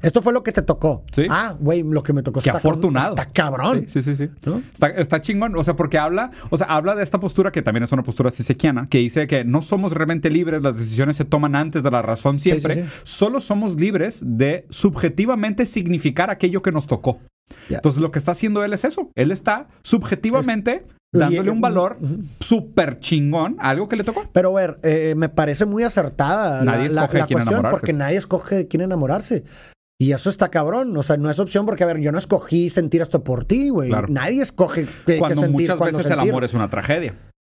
Esto 0.02 0.22
fue 0.22 0.34
lo 0.34 0.44
que 0.44 0.52
te 0.52 0.62
tocó. 0.62 1.04
Sí. 1.12 1.26
Ah, 1.30 1.56
güey, 1.60 1.84
lo 1.84 2.04
que 2.04 2.14
me 2.14 2.24
tocó 2.24 2.40
Qué 2.42 2.50
está 2.50 2.58
afortunado. 2.60 3.16
Está 3.16 3.26
cabrón. 3.32 3.86
Sí, 3.88 4.02
sí, 4.02 4.16
sí. 4.16 4.28
sí. 4.28 4.30
¿No? 4.46 4.62
Está, 4.74 4.88
está 4.88 5.22
chingón. 5.22 5.56
O 5.56 5.64
sea, 5.64 5.76
porque 5.76 5.98
habla, 5.98 6.32
o 6.50 6.58
sea, 6.58 6.68
habla 6.68 6.96
de 6.96 7.04
esta 7.04 7.20
postura 7.20 7.52
que 7.52 7.62
también 7.62 7.84
es 7.84 7.92
una 7.92 8.04
postura 8.04 8.32
sisequiana, 8.32 8.88
que 8.88 8.98
dice 9.00 9.28
que 9.28 9.44
no 9.44 9.62
somos 9.62 9.94
realmente 9.94 10.30
libres, 10.30 10.62
las 10.62 10.78
decisiones 10.78 11.16
se 11.18 11.26
toman 11.26 11.56
antes 11.56 11.84
de 11.84 11.92
la 11.92 12.02
razón 12.02 12.40
siempre. 12.40 12.76
sí, 12.76 12.82
sí. 12.84 12.88
Solo 13.04 13.42
somos 13.42 13.76
libres 13.80 14.22
de 14.26 14.66
subjetivamente 14.70 15.66
significar 15.66 16.30
aquello 16.30 16.62
que 16.62 16.72
nos 16.72 16.88
tocó. 16.88 17.20
Entonces, 17.70 18.02
lo 18.02 18.12
que 18.12 18.20
está 18.20 18.32
haciendo 18.32 18.64
él 18.64 18.74
es 18.74 18.86
eso. 18.86 19.12
Él 19.16 19.32
está 19.32 19.68
subjetivamente 19.84 20.86
dándole 21.14 21.52
un 21.52 21.60
valor 21.62 21.98
súper 22.40 23.00
chingón 23.00 23.58
a 23.60 23.70
algo 23.70 23.90
que 23.90 23.96
le 23.98 24.04
tocó. 24.04 24.24
Pero, 24.32 24.58
a 24.58 24.62
ver, 24.62 24.78
eh, 24.84 25.14
me 25.18 25.30
parece 25.30 25.66
muy 25.66 25.84
acertada 25.84 26.64
la- 26.64 26.72
Nadie 26.72 26.90
la, 26.90 27.02
la 27.02 27.28
cuestión 27.28 27.66
porque 27.70 27.94
nadie 27.94 28.18
escoge 28.18 28.56
de 28.56 28.68
quién 28.68 28.82
enamorarse. 28.82 29.44
Y 30.02 30.14
eso 30.14 30.32
está 30.32 30.50
cabrón. 30.50 30.98
O 30.98 31.04
sea, 31.04 31.16
no 31.18 31.30
es 31.30 31.38
opción 31.38 31.68
porque, 31.68 31.84
a 31.84 31.86
ver, 31.88 32.00
yo 32.00 32.12
no 32.12 32.18
escogí 32.18 32.72
sentir 32.72 33.02
esto 33.02 33.24
por 33.24 33.46
ti, 33.46 33.70
güey. 33.70 33.90
Claro. 33.90 34.08
Nadie 34.10 34.42
escoge 34.42 34.86
qué, 35.06 35.14
qué 35.14 35.20
Cuando 35.20 35.42
sentir. 35.42 35.62
muchas 35.62 35.78
cuándo 35.78 35.98
veces 36.00 36.12
el 36.12 36.20
amor 36.20 36.44
es 36.44 36.56
una 36.56 36.70
tragedia. 36.70 37.14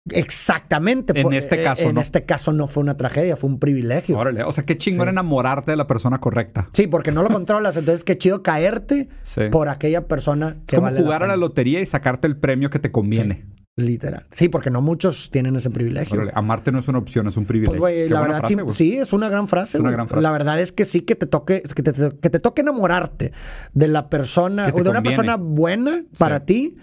Exactamente. 0.08 1.12
En 1.18 1.24
por- 1.24 1.34
este 1.34 1.60
eh, 1.60 1.64
caso, 1.64 1.82
En 1.82 1.96
no. 1.96 2.00
este 2.00 2.24
caso 2.24 2.52
no 2.52 2.68
fue 2.68 2.82
una 2.84 2.96
tragedia, 2.96 3.36
fue 3.36 3.50
un 3.50 3.58
privilegio. 3.58 4.16
Órale, 4.16 4.44
o 4.44 4.52
sea, 4.52 4.64
qué 4.64 4.76
chingón 4.76 5.06
Sí. 5.06 5.10
enamorarte 5.10 5.72
de 5.72 5.76
la 5.76 5.86
persona 5.88 6.18
correcta. 6.20 6.68
Sí, 6.72 6.86
porque 6.86 7.10
no 7.10 7.22
lo 7.24 7.30
controlas. 7.30 7.76
Entonces, 7.76 8.04
qué 8.04 8.16
chido 8.16 8.42
caerte 8.44 9.08
Sí. 9.22 9.42
por 9.50 9.68
aquella 9.68 10.06
persona 10.06 10.58
que 10.66 10.76
Es 10.76 10.80
como 10.80 10.82
vale 10.82 11.00
jugar 11.02 11.24
a 11.24 11.26
la 11.26 11.36
lotería 11.36 11.80
y 11.80 11.86
sacarte 11.86 12.28
el 12.28 12.36
premio 12.36 12.70
que 12.70 12.78
te 12.78 12.92
conviene. 12.92 13.44
Literal. 13.76 14.26
Sí, 14.30 14.48
porque 14.48 14.70
no 14.70 14.80
muchos 14.80 15.28
tienen 15.28 15.54
ese 15.54 15.68
privilegio. 15.68 16.16
Órale, 16.16 16.32
amarte 16.34 16.72
no 16.72 16.78
es 16.78 16.88
una 16.88 16.96
opción, 16.96 17.26
es 17.26 17.36
un 17.36 17.44
privilegio. 17.44 17.78
Pues, 17.78 18.10
la 18.10 18.22
verdad 18.22 18.38
frase, 18.38 18.54
sí, 18.54 18.72
sí, 18.72 18.96
es 18.96 19.12
una 19.12 19.28
gran 19.28 19.48
frase. 19.48 19.76
Es 19.76 19.80
una 19.80 19.90
güey. 19.90 19.96
gran 19.96 20.08
frase. 20.08 20.22
La 20.22 20.30
verdad 20.30 20.58
es 20.58 20.72
que 20.72 20.86
sí 20.86 21.02
que 21.02 21.14
te 21.14 21.26
toque, 21.26 21.62
que 21.62 21.82
te, 21.82 21.92
que 21.92 22.30
te 22.30 22.40
toque 22.40 22.62
enamorarte 22.62 23.32
de 23.74 23.88
la 23.88 24.08
persona 24.08 24.72
o 24.72 24.82
de 24.82 24.88
una 24.88 25.02
persona 25.02 25.36
buena 25.36 26.04
para 26.18 26.46
ti 26.46 26.76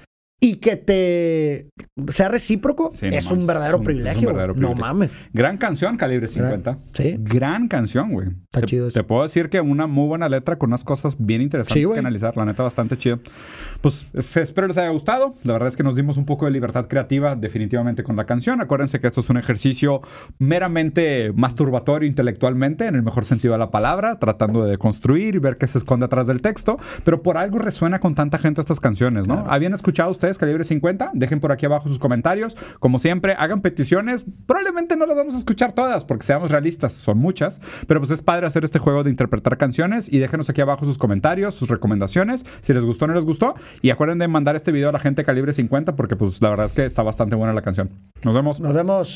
y 0.46 0.56
que 0.58 0.76
te 0.76 1.70
sea 2.10 2.28
recíproco 2.28 2.92
Sí, 2.94 3.10
no 3.10 3.16
es 3.16 3.32
un 3.32 3.48
verdadero 3.48 3.76
es 3.78 3.80
un- 3.80 3.86
privilegio. 3.86 4.30
un 4.30 4.36
verdadero. 4.36 4.54
No 4.56 4.76
mames. 4.76 5.16
Gran 5.32 5.58
canción, 5.58 5.96
calibre 5.96 6.28
50. 6.28 6.78
Sí. 6.92 7.16
Gran 7.20 7.68
canción, 7.70 8.12
güey. 8.12 8.28
Está 8.46 8.60
te, 8.60 8.66
chido 8.66 8.88
eso. 8.88 8.94
Te 8.94 9.04
puedo 9.06 9.24
decir 9.24 9.50
que 9.50 9.62
una 9.62 9.88
muy 9.88 10.08
buena 10.08 10.28
letra 10.28 10.58
con 10.58 10.72
unas 10.72 10.84
cosas 10.84 11.16
bien 11.18 11.42
interesantes 11.42 11.88
Sí, 11.88 11.94
que 11.94 12.00
analizar. 12.00 12.36
La 12.36 12.44
neta, 12.46 12.62
bastante 12.64 12.98
chido. 12.98 13.20
Pues 13.82 14.10
es- 14.14 14.36
espero 14.36 14.68
les 14.68 14.78
haya 14.78 14.90
gustado. 14.90 15.34
La 15.44 15.54
verdad 15.54 15.70
es 15.70 15.78
que 15.78 15.84
nos 15.84 15.96
dimos 15.96 16.18
un 16.18 16.26
poco 16.26 16.44
de 16.46 16.52
libertad 16.52 16.88
creativa 16.88 17.36
definitivamente 17.38 18.04
con 18.04 18.16
la 18.18 18.26
canción. 18.26 18.60
Acuérdense 18.60 19.00
que 19.00 19.08
esto 19.08 19.22
es 19.22 19.30
un 19.30 19.38
ejercicio 19.38 20.02
meramente 20.40 21.32
masturbatorio 21.36 22.08
intelectualmente, 22.08 22.86
en 22.86 22.96
el 22.96 23.04
mejor 23.04 23.26
sentido 23.26 23.54
de 23.54 23.60
la 23.60 23.72
palabra, 23.72 24.20
tratando 24.20 24.66
de 24.66 24.78
construir 24.78 25.36
y 25.36 25.40
ver 25.40 25.58
qué 25.58 25.68
se 25.68 25.78
esconde 25.78 26.06
atrás 26.06 26.28
del 26.28 26.42
texto. 26.42 26.78
Pero 27.04 27.24
por 27.24 27.38
algo 27.38 27.60
resuena 27.60 28.00
con 28.00 28.14
tanta 28.14 28.38
gente 28.40 28.60
estas 28.62 28.80
canciones, 28.80 29.26
¿no? 29.28 29.46
¿Habían 29.50 29.74
escuchado 29.74 30.12
ustedes 30.12 30.33
Calibre 30.38 30.64
50? 30.64 31.12
Dejen 31.14 31.40
por 31.40 31.52
aquí 31.52 31.66
abajo 31.66 31.90
sus 31.90 32.00
comentarios. 32.00 32.56
Como 32.80 33.00
siempre, 33.00 33.36
hagan 33.38 33.62
peticiones. 33.62 34.26
Probablemente 34.46 34.96
no 34.96 35.06
las 35.06 35.18
vamos 35.18 35.36
a 35.36 35.38
escuchar 35.38 35.74
todas, 35.74 36.06
porque 36.06 36.26
seamos 36.26 36.52
realistas, 36.52 36.94
son 36.94 37.18
muchas. 37.18 37.62
Pero 37.88 38.00
pues 38.00 38.12
es 38.12 38.22
padre 38.22 38.48
hacer 38.48 38.64
este 38.64 38.80
juego 38.80 39.04
de 39.04 39.10
interpretar 39.10 39.58
canciones. 39.58 40.12
Y 40.12 40.20
déjenos 40.20 40.50
aquí 40.50 40.62
abajo 40.62 40.86
sus 40.86 40.98
comentarios, 40.98 41.56
sus 41.56 41.70
recomendaciones, 41.70 42.46
si 42.62 42.74
les 42.74 42.84
gustó 42.86 43.06
o 43.06 43.08
no 43.08 43.14
les 43.14 43.26
gustó. 43.26 43.56
Y 43.82 43.90
acuerden 43.90 44.20
de 44.20 44.28
mandar 44.28 44.56
este 44.56 44.72
video 44.72 44.90
a 44.90 44.92
la 44.92 45.00
gente 45.00 45.24
Calibre 45.24 45.54
50, 45.54 45.96
porque 45.96 46.16
pues 46.16 46.42
la 46.42 46.50
verdad 46.50 46.66
es 46.66 46.74
que 46.74 46.86
está 46.86 47.04
bastante 47.04 47.36
buena 47.36 47.54
la 47.54 47.62
canción. 47.62 47.90
Nos 48.24 48.36
vemos. 48.36 48.60
Nos 48.60 48.74
vemos. 48.74 49.10